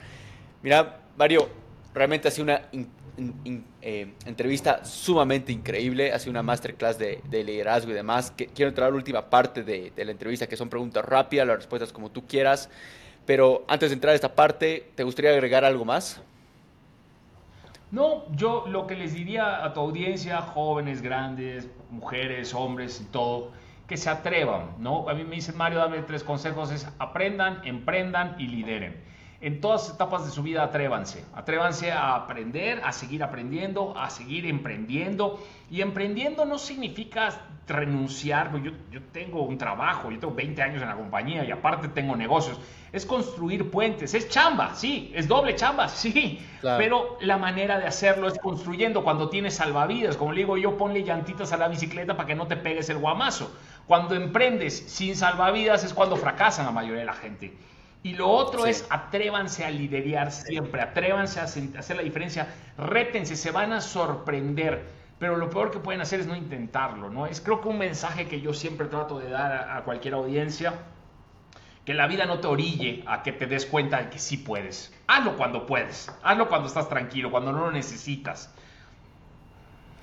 [0.62, 1.48] Mira, Mario,
[1.92, 2.88] realmente ha sido una in-
[3.18, 8.30] in- in- eh, entrevista sumamente increíble, ha sido una masterclass de, de liderazgo y demás.
[8.30, 11.46] Que, quiero entrar a la última parte de, de la entrevista, que son preguntas rápidas,
[11.46, 12.70] las respuestas como tú quieras.
[13.26, 16.20] Pero antes de entrar a esta parte, ¿te gustaría agregar algo más?
[17.90, 23.52] No, yo lo que les diría a tu audiencia, jóvenes, grandes, mujeres, hombres y todo,
[23.86, 25.08] que se atrevan, ¿no?
[25.08, 29.02] A mí me dicen, Mario, dame tres consejos, es aprendan, emprendan y lideren.
[29.40, 31.22] En todas las etapas de su vida, atrévanse.
[31.34, 35.38] Atrévanse a aprender, a seguir aprendiendo, a seguir emprendiendo.
[35.70, 37.28] Y emprendiendo no significa
[37.66, 41.88] renunciar, yo, yo tengo un trabajo, yo tengo 20 años en la compañía y aparte
[41.88, 42.58] tengo negocios.
[42.92, 46.78] Es construir puentes, es chamba, sí, es doble chamba, sí, Claro.
[46.78, 50.16] pero la manera de hacerlo es construyendo cuando tienes salvavidas.
[50.16, 52.98] Como le digo yo, ponle llantitas a la bicicleta para que no te pegues el
[52.98, 53.54] guamazo.
[53.86, 57.56] Cuando emprendes sin salvavidas es cuando fracasan la mayoría de la gente.
[58.02, 58.70] Y lo otro Sí.
[58.70, 65.04] es atrévanse a liderar siempre, atrévanse a hacer la diferencia, rétense, se van a sorprender
[65.18, 67.26] pero lo peor que pueden hacer es no intentarlo, ¿no?
[67.26, 70.74] Es creo que un mensaje que yo siempre trato de dar a, a cualquier audiencia,
[71.86, 74.92] que la vida no te orille a que te des cuenta de que sí puedes.
[75.06, 78.52] Hazlo cuando puedes, hazlo cuando estás tranquilo, cuando no lo necesitas.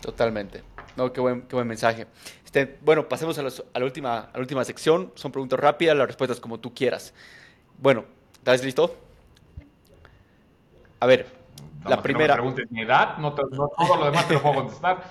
[0.01, 0.63] Totalmente.
[0.97, 2.07] No, qué buen, qué buen mensaje.
[2.43, 5.11] Este, bueno, pasemos a, los- a la última, a la última sección.
[5.15, 7.13] Son preguntas rápidas, las respuestas como tú quieras.
[7.77, 8.95] Bueno, ¿estás listo?
[10.99, 11.27] A ver,
[11.87, 12.35] la primera.
[12.35, 15.03] No me preguntes mi edad, no, te- no todo lo demás te lo puedo contestar.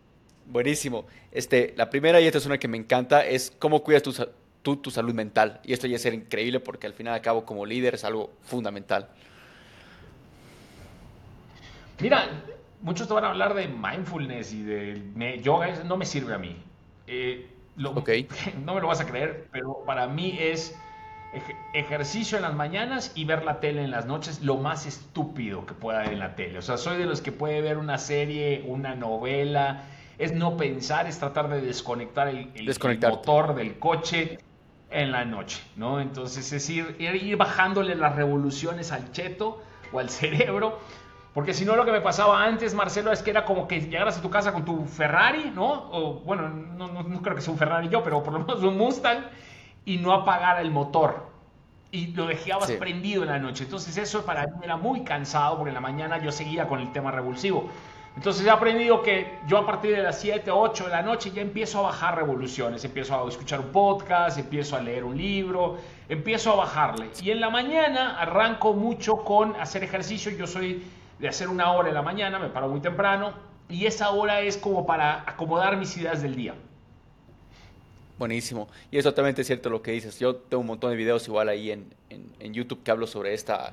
[0.46, 1.06] Buenísimo.
[1.30, 4.12] Este, la primera, y esta es una que me encanta, es cómo cuidas tu,
[4.60, 5.60] tú tu salud mental.
[5.64, 8.04] Y esto ya es ser increíble porque al final y al cabo como líder es
[8.04, 9.08] algo fundamental.
[12.00, 12.28] Mira,
[12.82, 16.38] muchos te van a hablar de mindfulness y de yoga, eso no me sirve a
[16.38, 16.56] mí.
[17.06, 17.94] Eh, lo-.
[18.64, 20.80] No me lo vas a creer, pero para mí es
[21.32, 25.66] ej- ejercicio en las mañanas y ver la tele en las noches lo más estúpido
[25.66, 26.58] que pueda ver en la tele.
[26.58, 29.84] O sea, soy de los que puede ver una serie, una novela,
[30.18, 33.16] es no pensar, es tratar de desconectar el, el- el Desconectarte.
[33.16, 34.38] motor del coche
[34.90, 36.00] en la noche, ¿no?
[36.00, 40.78] Entonces es ir bajándole las revoluciones al cheto o al cerebro,
[41.34, 44.18] porque si no lo que me pasaba antes, Marcelo, es que era como que llegaras
[44.18, 45.70] a tu casa con tu Ferrari, ¿no?
[45.90, 48.62] O bueno, no, no- no creo que sea un Ferrari yo, pero por lo menos
[48.62, 49.24] un Mustang,
[49.84, 51.30] y no apagara el motor.
[51.90, 52.76] Y lo dejabas Sí.
[52.78, 53.64] prendido en la noche.
[53.64, 56.92] Entonces eso para mí era muy cansado, porque en la mañana yo seguía con el
[56.92, 57.68] tema revulsivo.
[58.14, 61.40] Entonces he aprendido que yo a partir de las 7, 8 de la noche ya
[61.40, 65.78] empiezo a bajar revoluciones, empiezo a escuchar un podcast, empiezo a leer un libro,
[66.10, 67.08] empiezo a bajarle.
[67.22, 70.82] Y en la mañana arranco mucho con hacer ejercicio, yo soy
[71.22, 73.32] de hacer una hora en la mañana, me paro muy temprano,
[73.68, 76.54] y esa hora es como para acomodar mis ideas del día.
[78.18, 78.68] Buenísimo.
[78.90, 80.18] Y es totalmente cierto lo que dices.
[80.18, 83.72] Yo tengo un montón de videos igual ahí en, en- YouTube que hablo sobre esta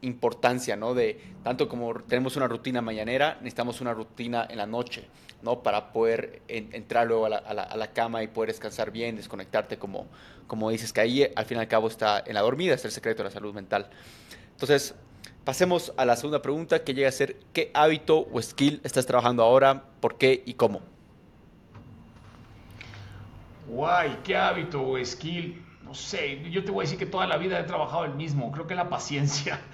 [0.00, 0.94] importancia, ¿no?
[0.94, 5.06] De tanto como tenemos una rutina mañanera, necesitamos una rutina en la noche,
[5.42, 5.62] ¿no?
[5.62, 8.90] Para poder en- entrar luego a la, a la- a la cama y poder descansar
[8.90, 10.06] bien, desconectarte como,
[10.46, 12.90] como dices, que ahí al fin y al cabo está en la dormida, es el
[12.90, 13.88] secreto de la salud mental.
[14.52, 14.94] Entonces,
[15.46, 19.44] pasemos a la segunda pregunta que llega a ser, ¿qué hábito o skill estás trabajando
[19.44, 19.84] ahora?
[20.00, 20.82] ¿Por qué y cómo?
[23.64, 25.62] Guay, qué hábito o skill.
[25.82, 28.50] No sé, yo te voy a decir que toda la vida he trabajado el mismo.
[28.52, 29.60] Creo que la paciencia.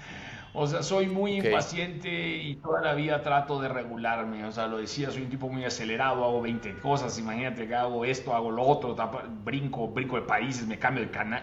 [0.55, 1.45] O sea, soy muy Ok.
[1.45, 4.45] impaciente y toda la vida trato de regularme.
[4.45, 7.17] O sea, lo decía, soy un tipo muy acelerado, hago 20 cosas.
[7.17, 8.95] Imagínate que hago esto, hago lo otro,
[9.43, 11.41] brinco, brinco de países, me cambio de canal.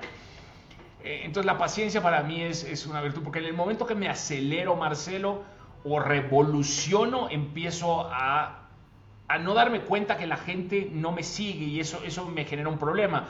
[1.04, 3.94] Eh, Entonces la paciencia para mí es, es una virtud, porque en el momento que
[3.94, 5.42] me acelero, Marcelo,
[5.84, 8.68] o revoluciono, empiezo a,
[9.28, 12.68] a no darme cuenta que la gente no me sigue y eso, eso me genera
[12.68, 13.26] un problema.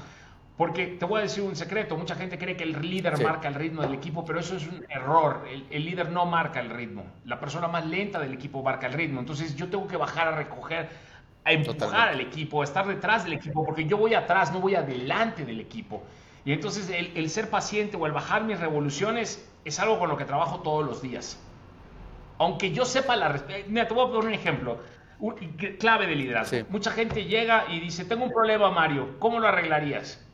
[0.56, 3.24] Porque te voy a decir un secreto, mucha gente cree que el líder Sí.
[3.24, 5.46] marca el ritmo del equipo, pero eso es un error.
[5.48, 7.04] El, el líder no marca el ritmo.
[7.24, 9.20] La persona más lenta del equipo marca el ritmo.
[9.20, 10.90] Entonces yo tengo que bajar a recoger,
[11.44, 12.14] a empujar Totalmente.
[12.14, 15.60] al equipo, a estar detrás del equipo, porque yo voy atrás, no voy adelante del
[15.60, 16.02] equipo.
[16.45, 20.16] Y entonces el, el ser paciente o el bajar mis revoluciones es algo con lo
[20.16, 21.38] que trabajo todos los días.
[22.38, 23.66] Aunque yo sepa la respuesta.
[23.68, 24.78] Mira, te voy a poner un ejemplo.
[25.18, 25.34] Un-
[25.78, 26.57] clave de liderazgo.
[26.59, 26.64] Sí.
[26.70, 30.24] Mucha gente llega y dice, tengo un problema, Mario, ¿cómo lo arreglarías?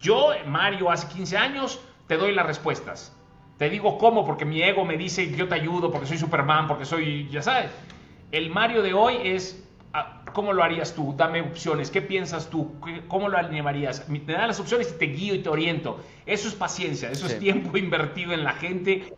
[0.00, 3.14] Yo, Mario, hace 15 años, te doy las respuestas.
[3.58, 6.84] Te digo cómo, porque mi ego me dice, yo te ayudo, porque soy Superman, porque
[6.84, 7.70] soy, ya sabes.
[8.32, 9.67] El Mario de hoy es,
[10.32, 11.14] ¿cómo lo harías tú?
[11.16, 12.74] Dame opciones, ¿qué piensas tú?
[12.84, 14.08] ¿Qué- ¿Cómo lo animarías?
[14.08, 16.00] Me dan las opciones y te guío y te oriento.
[16.26, 17.34] Eso es paciencia, eso Sí.
[17.34, 19.12] es tiempo invertido en la gente.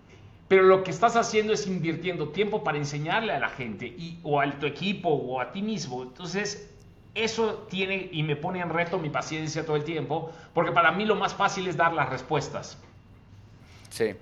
[0.48, 4.40] Pero lo que estás haciendo es invirtiendo tiempo para enseñarle a la gente, y, o
[4.40, 6.02] a tu equipo, o a ti mismo.
[6.02, 6.68] Entonces,
[7.14, 11.04] eso tiene y me pone en reto mi paciencia todo el tiempo, porque para mí
[11.04, 12.78] lo más fácil es dar las respuestas.
[13.90, 14.12] Sí,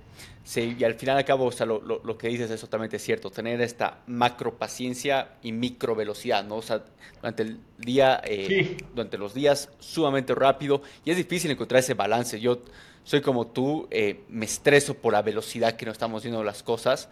[0.51, 2.59] sí, y al final y al cabo, o sea, lo, lo- lo que dices es
[2.61, 6.57] totalmente cierto, tener esta macro paciencia y micro velocidad, ¿no?
[6.57, 6.83] O sea,
[7.17, 8.47] durante el día, eh,
[8.79, 8.85] Sí.
[8.95, 12.41] durante los días, sumamente rápido, y es difícil encontrar ese balance.
[12.41, 12.63] Yo
[13.05, 17.11] soy como tú, eh, me estreso por la velocidad que nos estamos viendo las cosas.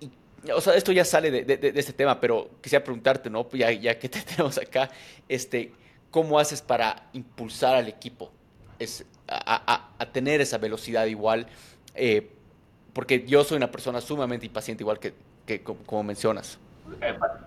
[0.00, 0.10] Y,
[0.50, 3.48] o sea, esto ya sale de, de- de- de este tema, pero quisiera preguntarte, ¿no?
[3.52, 4.90] Ya, ya que te tenemos acá,
[5.28, 5.72] este,
[6.10, 8.32] ¿cómo haces para impulsar al equipo?
[8.80, 11.46] Es, a, a- a tener esa velocidad igual,
[11.94, 12.30] eh,
[12.92, 15.14] porque yo soy una persona sumamente impaciente, igual que,
[15.46, 16.58] que como, mencionas.
[17.00, 17.40] Eh, pa-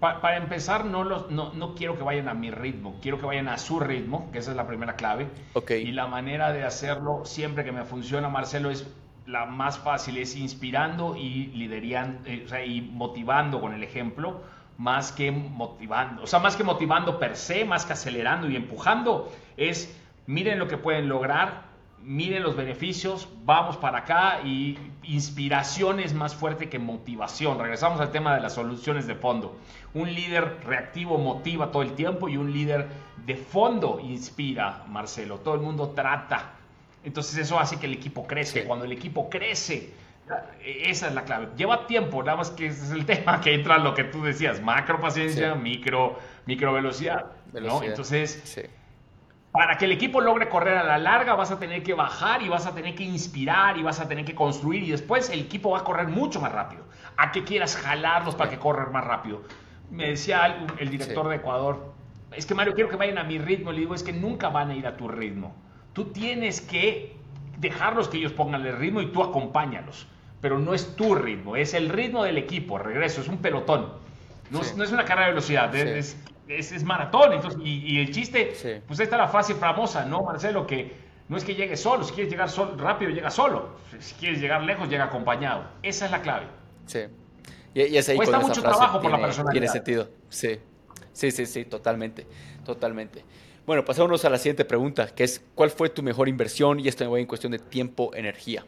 [0.00, 3.26] pa- para empezar, no, los, no, no quiero que vayan a mi ritmo, quiero que
[3.26, 5.28] vayan a su ritmo, que esa es la primera clave.
[5.54, 5.70] Ok.
[5.72, 8.86] Y la manera de hacerlo, siempre que me funciona, Marcelo, es
[9.26, 14.40] la más fácil, es inspirando y liderando, eh, o sea, y motivando con el ejemplo,
[14.76, 19.30] más que motivando, o sea, más que motivando per se, más que acelerando y empujando,
[19.56, 19.94] es
[20.26, 21.69] miren lo que pueden lograr,
[22.02, 27.58] miren los beneficios, vamos para acá y inspiración es más fuerte que motivación.
[27.58, 29.56] Regresamos al tema de las soluciones de fondo.
[29.94, 32.88] Un líder reactivo motiva todo el tiempo y un líder
[33.26, 35.38] de fondo inspira, Marcelo.
[35.38, 36.52] Todo el mundo trata.
[37.04, 38.64] Entonces eso hace que el equipo crezca.
[38.64, 39.92] Cuando el equipo crece,
[40.64, 41.48] esa es la clave.
[41.56, 44.60] Lleva tiempo, nada más que ese es el tema que entra lo que tú decías,
[44.60, 47.26] macro paciencia, micro, micro velocidad.
[47.52, 47.82] ¿no?
[47.82, 48.58] Entonces,
[49.52, 52.48] para que el equipo logre correr a la larga, vas a tener que bajar y
[52.48, 55.70] vas a tener que inspirar y vas a tener que construir y después el equipo
[55.70, 56.84] va a correr mucho más rápido.
[57.16, 59.42] A que quieras jalarlos para que corran más rápido.
[59.90, 61.92] Me decía el director de Ecuador,
[62.32, 63.72] es que Mario, quiero que vayan a mi ritmo.
[63.72, 65.54] Le digo, es que nunca van a ir a tu ritmo.
[65.92, 67.16] Tú tienes que
[67.58, 70.06] dejarlos que ellos pongan el ritmo y tú acompáñalos.
[70.40, 72.78] Pero no es tu ritmo, es el ritmo del equipo.
[72.78, 73.92] Regreso, es un pelotón.
[74.50, 76.16] No, es, una carrera de velocidad, es,
[76.50, 77.32] es, maratón.
[77.32, 78.52] Entonces, y, el chiste,
[78.86, 80.66] pues esta es la frase famosa, ¿no, Marcelo?
[80.66, 80.92] Que
[81.28, 83.76] no es que llegue solo, si quieres llegar rápido, llega solo.
[83.98, 85.64] Si quieres llegar lejos, llega acompañado.
[85.82, 86.46] Esa es la clave.
[86.86, 87.00] Sí.
[87.72, 89.52] Y, y ahí Cuesta mucho trabajo por la personalidad.
[89.52, 90.58] Tiene sentido, sí.
[91.12, 92.26] Sí, sí, sí, totalmente,
[92.64, 93.24] totalmente.
[93.66, 96.80] Bueno, pasémonos a la siguiente pregunta, que es, ¿cuál fue tu mejor inversión?
[96.80, 98.64] Y esto me voy en cuestión de tiempo, energía.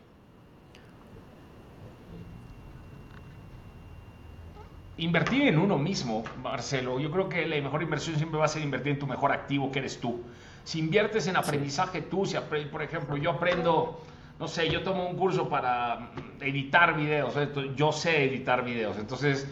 [4.99, 7.01] Invertir en uno mismo, Marcelo.
[7.01, 9.73] Yo creo que la mejor inversión siempre va a ser invertir en tu mejor activo,
[9.73, 10.23] que eres tú.
[10.65, 12.37] Si inviertes en aprendizaje tú, si,
[12.71, 14.01] por ejemplo, yo aprendo,
[14.39, 17.35] no sé, yo tomo un curso para editar videos,
[17.75, 19.49] yo sé editar videos, entonces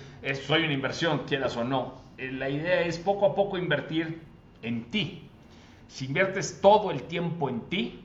[0.47, 1.95] soy una inversión, quieras o no.
[2.19, 4.21] Eh, la idea es poco a poco invertir
[4.63, 5.27] en ti.
[5.89, 8.05] Si inviertes todo el tiempo en ti,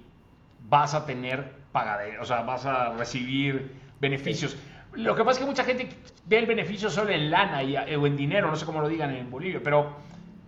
[0.70, 4.56] vas a tener pagadero, o sea, vas a recibir beneficios.
[4.96, 5.90] Lo que pasa es que mucha gente
[6.26, 9.30] ve el beneficio solo en lana o en dinero, no sé cómo lo digan en
[9.30, 9.96] Bolivia, pero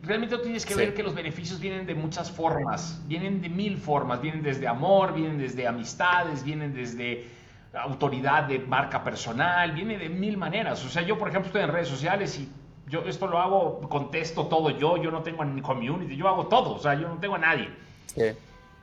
[0.03, 3.77] realmente tú tienes que ver que los beneficios vienen de muchas formas, vienen de mil
[3.77, 7.27] formas, vienen desde amor, vienen desde amistades, vienen desde
[7.73, 10.83] autoridad de marca personal, viene de mil maneras.
[10.85, 12.49] O sea, yo por ejemplo estoy en redes sociales y
[12.87, 16.75] yo esto lo hago, contesto todo yo, yo no tengo ni community, yo hago todo,
[16.75, 17.69] o sea, yo no tengo a nadie.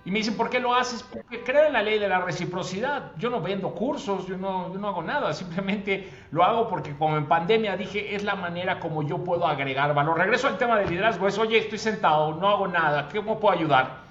[0.07, 1.02] Y me dicen, ¿por qué lo haces?
[1.02, 3.12] Porque creo en la ley de la reciprocidad.
[3.16, 7.16] Yo no vendo cursos, yo no, yo no hago nada, simplemente lo hago porque como
[7.16, 10.18] en pandemia dije, es la manera como yo puedo agregar valor.
[10.18, 14.05] Regreso al tema de liderazgo, es, oye, estoy sentado, no hago nada, ¿cómo puedo ayudar?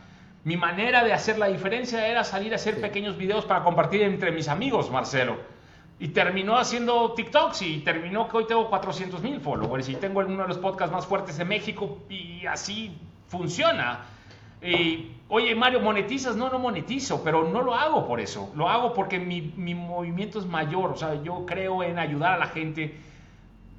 [0.43, 4.31] Mi manera de hacer la diferencia era salir a hacer pequeños videos para compartir entre
[4.31, 5.37] mis amigos, Marcelo.
[5.99, 10.41] Y terminó haciendo TikToks y terminó que hoy tengo 400 mil followers y tengo uno
[10.41, 12.97] de los podcasts más fuertes de México y así
[13.29, 14.01] funciona.
[14.61, 16.35] Y, oye, Mario, ¿monetizas?
[16.35, 18.51] No, no monetizo, pero no lo hago por eso.
[18.55, 20.91] Lo hago porque mi, mi movimiento es mayor.
[20.91, 22.95] O sea, yo creo en ayudar a la gente.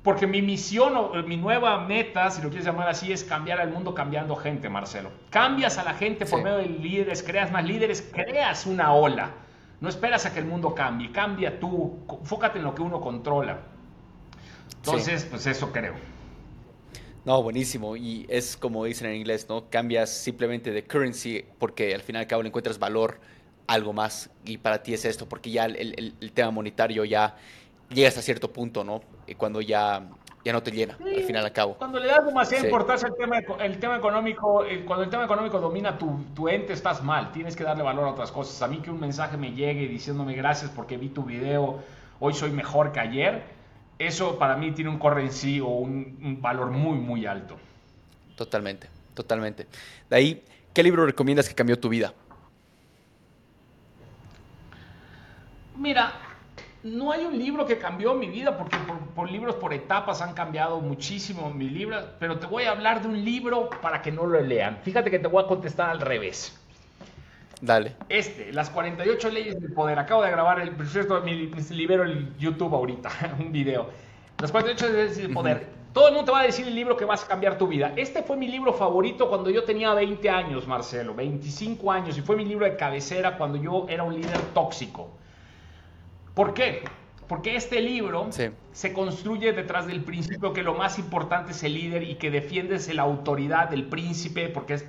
[0.02, 3.70] Porque mi misión o mi nueva meta, si lo quieres llamar así, es cambiar al
[3.70, 5.10] mundo cambiando gente, Marcelo.
[5.30, 9.30] Cambias a la gente por medio de líderes, creas más líderes, creas una ola.
[9.80, 13.60] No esperas a que el mundo cambie, cambia tú, fócate en lo que uno controla.
[14.76, 15.94] Entonces, pues eso creo.
[17.24, 17.96] No, buenísimo.
[17.96, 19.68] Y es como dicen en inglés, ¿no?
[19.70, 23.18] Cambias simplemente de currency porque al final y al cabo le encuentras valor
[23.66, 27.36] algo más y para ti es esto, porque ya el, el tema monetario ya
[27.88, 29.00] llega hasta cierto punto, ¿no?
[29.26, 30.06] Y cuando ya
[30.44, 31.74] ya no te llena, al final al cabo.
[31.74, 35.96] Cuando le das demasiada importancia al tema, el tema económico, cuando el tema económico domina
[35.96, 37.32] tu, tu, ente, estás mal.
[37.32, 38.60] Tienes que darle valor a otras cosas.
[38.60, 41.78] A mí que un mensaje me llegue diciéndome gracias porque vi tu video,
[42.20, 43.42] hoy soy mejor que ayer,
[43.98, 47.56] eso para mí tiene un currency o un, un valor muy, muy alto.
[48.36, 49.66] Totalmente, totalmente.
[50.10, 52.12] De ahí, ¿qué libro recomiendas que cambió tu vida?
[55.76, 56.12] Mira,
[56.84, 58.76] no hay un libro que cambió mi vida, porque
[59.14, 63.08] por, libros por etapas han cambiado muchísimo mi libro, pero te voy a hablar de
[63.08, 64.78] un libro para que no lo lean.
[64.82, 66.60] Fíjate que te voy a contestar al revés.
[67.64, 67.96] Dale.
[68.10, 69.98] Este, las 48 leyes del poder.
[69.98, 73.08] Acabo de grabar, el, por cierto, mi, libero el YouTube ahorita,
[73.40, 73.88] un video.
[74.38, 75.66] Las 48 leyes del poder.
[75.94, 77.94] Todo el mundo te va a decir el libro que vas a cambiar tu vida.
[77.96, 82.36] Este fue mi libro favorito cuando yo tenía 20 años, Marcelo, 25 años, y fue
[82.36, 85.08] mi libro de cabecera cuando yo era un líder tóxico.
[86.34, 86.82] ¿Por qué?
[87.28, 88.28] Porque este libro
[88.72, 92.92] se construye detrás del principio que lo más importante es el líder y que defiendes
[92.92, 94.84] la autoridad del príncipe, porque es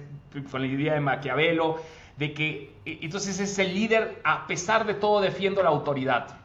[0.52, 1.78] con la idea de Maquiavelo,
[2.18, 6.38] de que e, entonces es el líder, a pesar de todo, defiendo la autoridad.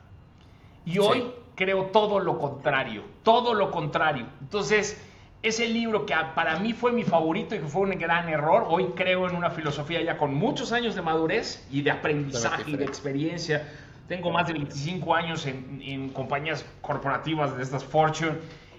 [0.84, 4.26] Y hoy creo todo lo contrario, todo lo contrario.
[4.40, 5.00] Entonces,
[5.42, 8.86] ese libro que para mí fue mi favorito y que fue un gran error, hoy
[8.94, 12.84] creo en una filosofía ya con muchos años de madurez y de aprendizaje y de
[12.84, 13.66] experiencia
[14.10, 18.38] tengo más de 25 años en, compañías corporativas de estas Fortune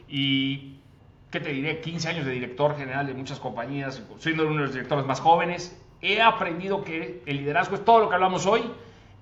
[0.10, 0.76] y,
[1.32, 1.80] ¿qué te diré?
[1.80, 5.82] 15 años de director general de muchas compañías, soy uno de los directores más jóvenes
[6.02, 8.64] he aprendido que el liderazgo es todo lo que hablamos hoy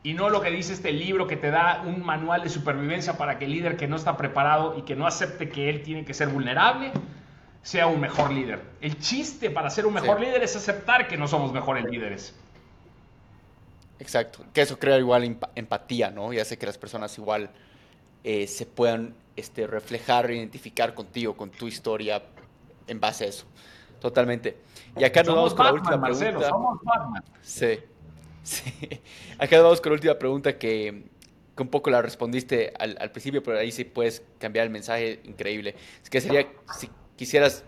[0.01, 3.37] y no lo que dice este libro que te da un manual de supervivencia para
[3.37, 6.13] que el líder que no está preparado y que no acepte que él tiene que
[6.13, 6.91] ser vulnerable
[7.61, 8.61] sea un mejor líder.
[8.79, 12.33] El chiste para ser un mejor líder es aceptar que no somos mejores líderes.
[13.99, 16.31] Exacto, que eso crea igual empatía, ¿no?
[16.31, 17.49] Y hace que las personas igual
[18.23, 22.23] eh, se puedan este, reflejar, identificar contigo, con tu historia
[22.87, 23.45] en base a eso.
[23.99, 24.57] Totalmente.
[24.97, 26.49] Y acá nos vamos con la última pregunta.
[26.49, 27.23] Somos Batman.
[27.41, 27.79] Sí.
[28.43, 29.01] sí.
[29.37, 31.03] Acá nos vamos con la última pregunta que,
[31.55, 35.19] que un poco la respondiste al, al, principio, pero ahí sí puedes cambiar el mensaje
[35.25, 35.75] increíble.
[36.01, 36.47] Es que sería,
[36.77, 37.63] si quisieras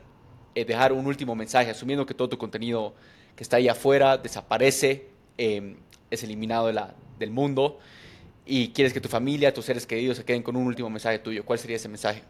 [0.56, 2.94] eh, dejar un último mensaje, asumiendo que todo tu contenido
[3.36, 5.78] que está ahí afuera desaparece, eh,
[6.10, 7.80] es eliminado de la, del mundo,
[8.46, 11.46] y quieres que tu familia, tus seres queridos se queden con un último mensaje tuyo,
[11.46, 12.24] ¿cuál sería ese mensaje?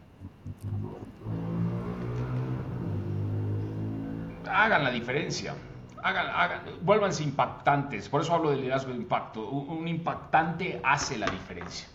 [4.52, 5.54] Hagan la diferencia.
[6.02, 8.08] Hagan, hagan, vuélvanse impactantes.
[8.08, 9.48] Por eso hablo de liderazgo de impacto.
[9.48, 11.88] Un, impactante hace la diferencia.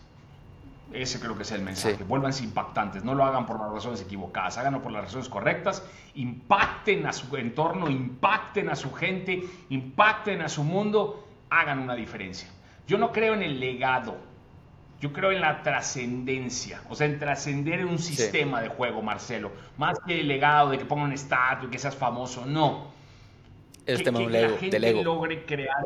[0.92, 2.02] Ese creo que es el mensaje.
[2.04, 3.04] Vuélvanse impactantes.
[3.04, 4.56] No lo hagan por las razones equivocadas.
[4.58, 5.84] Háganlo por las razones correctas.
[6.14, 11.28] Impacten a su entorno, impacten a su gente, impacten a su mundo.
[11.50, 12.48] Hagan una diferencia.
[12.86, 14.27] Yo no creo en el legado.
[15.00, 19.52] Yo creo en la trascendencia, o sea, en trascender un sistema de juego, Marcelo.
[19.76, 22.88] Más que el legado de que pongan estatua y que seas famoso, no.
[23.86, 25.84] El tema que, la gente logre crear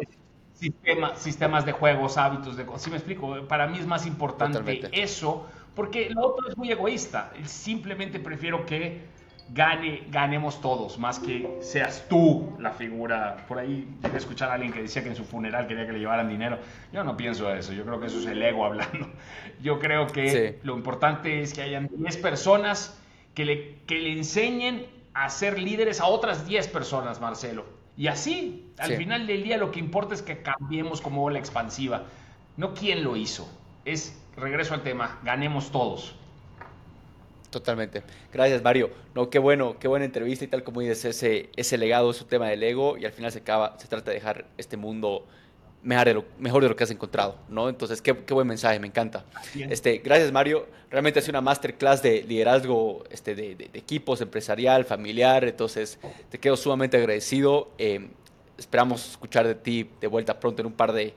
[1.16, 2.64] sistemas de juegos, hábitos de...
[2.76, 3.46] ¿Sí me explico?
[3.46, 7.32] Para mí es más importante eso, porque lo otro es muy egoísta.
[7.44, 9.02] Simplemente prefiero que
[9.52, 13.44] gane, ganemos todos, más que seas tú la figura.
[13.46, 15.92] Por ahí llegué a escuchar a alguien que decía que en su funeral quería que
[15.92, 16.58] le llevaran dinero.
[16.92, 19.10] Yo no pienso eso, yo creo que eso es el ego hablando.
[19.62, 23.00] Yo creo que lo importante es que hayan 10 personas
[23.34, 27.64] que le, que le enseñen a ser líderes a otras 10 personas, Marcelo.
[27.96, 32.04] Y así, al final del día, lo que importa es que cambiemos como ola expansiva.
[32.56, 33.48] No quién lo hizo.
[33.84, 36.16] Es, regreso al tema, ganemos todos.
[37.52, 38.02] Totalmente.
[38.32, 38.88] Gracias, Mario.
[39.14, 42.26] No, qué bueno, qué buena entrevista y tal como dices, ese, ese legado es un
[42.26, 45.26] tema del ego y al final se acaba, se trata de dejar este mundo
[45.82, 47.68] mejor de lo, mejor de lo que has encontrado, ¿no?
[47.68, 49.26] Entonces, qué, qué buen mensaje, me encanta.
[49.68, 50.66] Este, gracias, Mario.
[50.90, 55.44] Realmente ha sido una masterclass de liderazgo este, de, de, equipos, empresarial, familiar.
[55.44, 55.98] Entonces,
[56.30, 57.72] te quedo sumamente agradecido.
[57.76, 58.08] Eh,
[58.56, 61.12] esperamos escuchar de ti de vuelta pronto en un par de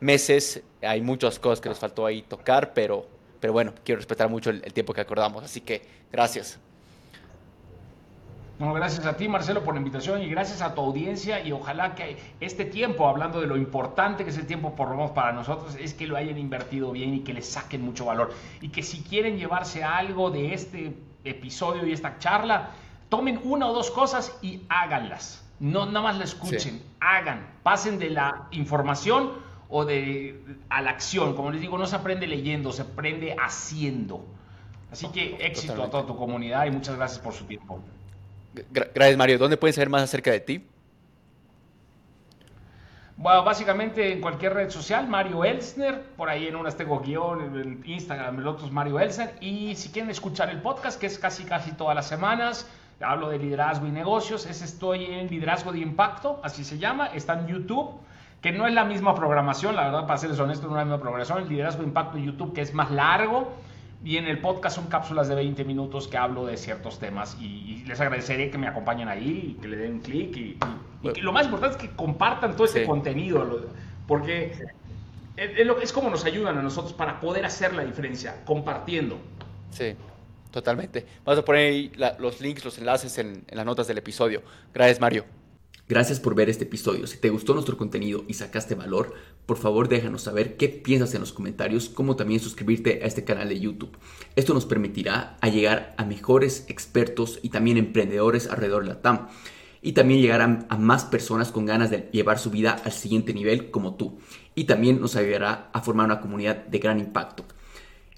[0.00, 0.64] meses.
[0.82, 3.06] Hay muchas cosas que nos faltó ahí tocar, pero
[3.40, 5.82] pero bueno, quiero respetar mucho el, tiempo que acordamos, así que
[6.12, 6.58] gracias.
[8.58, 11.94] Bueno, gracias a ti, Marcelo, por la invitación y gracias a tu audiencia y ojalá
[11.94, 15.32] que este tiempo, hablando de lo importante que es el tiempo por lo menos para
[15.32, 18.32] nosotros, es que lo hayan invertido bien y que le saquen mucho valor.
[18.62, 22.70] Y que si quieren llevarse algo de este episodio y esta charla,
[23.10, 25.44] tomen una o dos cosas y háganlas.
[25.60, 29.32] No nada más la escuchen, hagan, pasen de la información
[29.68, 31.34] o de a la acción.
[31.34, 34.24] Como les digo, no se aprende leyendo, se aprende haciendo.
[34.90, 37.80] Así que éxito a toda tu comunidad y muchas gracias por su tiempo.
[38.72, 39.38] Gracias, Mario.
[39.38, 40.66] ¿Dónde pueden saber más acerca de ti?
[43.18, 47.82] Bueno, básicamente en cualquier red social, Mario Elsner, por ahí en unas tengo guion, en
[47.86, 51.44] Instagram, el otro es Mario Elsner, y si quieren escuchar el podcast, que es casi
[51.44, 52.68] casi todas las semanas,
[53.00, 57.40] hablo de liderazgo y negocios, ese estoy en Liderazgo de Impacto, así se llama, está
[57.40, 57.98] en YouTube,
[58.40, 61.00] que no es la misma programación, la verdad, para serles honesto, no es la misma
[61.00, 61.42] programación.
[61.42, 63.52] El liderazgo de impacto en YouTube, que es más largo,
[64.04, 67.36] y en el podcast son cápsulas de 20 minutos que hablo de ciertos temas.
[67.40, 70.36] Y, les agradeceré que me acompañen ahí y que le den clic.
[70.36, 70.58] Y,
[71.20, 73.68] lo más importante es que compartan todo este contenido,
[74.06, 74.52] porque
[75.36, 79.18] es, como nos ayudan a nosotros para poder hacer la diferencia, compartiendo.
[79.70, 79.94] Sí.
[80.50, 81.04] Totalmente.
[81.24, 84.42] Vamos a poner ahí los links, los enlaces en las notas del episodio.
[84.72, 85.26] Gracias, Mario.
[85.88, 87.06] Gracias por ver este episodio.
[87.06, 89.14] Si te gustó nuestro contenido y sacaste valor,
[89.46, 93.48] por favor déjanos saber qué piensas en los comentarios, como también suscribirte a este canal
[93.48, 93.96] de YouTube.
[94.34, 99.28] Esto nos permitirá llegar a mejores expertos y también emprendedores alrededor de la TAM.
[99.80, 103.70] Y también llegar a, más personas con ganas de llevar su vida al siguiente nivel
[103.70, 104.18] como tú.
[104.56, 107.44] Y también nos ayudará a formar una comunidad de gran impacto.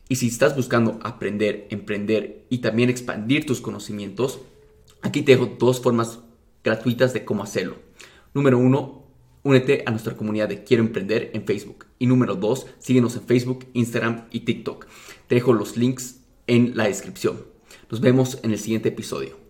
[0.08, 4.40] Y si estás buscando aprender, emprender y también expandir tus conocimientos,
[5.02, 6.20] aquí te dejo dos formas
[6.64, 7.76] gratuitas de cómo hacerlo.
[8.34, 9.04] Número uno,
[9.42, 11.86] únete a nuestra comunidad de Quiero Emprender en Facebook.
[11.98, 14.86] Y número dos, síguenos en Facebook, Instagram y TikTok.
[15.26, 17.44] Te dejo los links en la descripción.
[17.90, 19.47] Nos vemos en el siguiente episodio.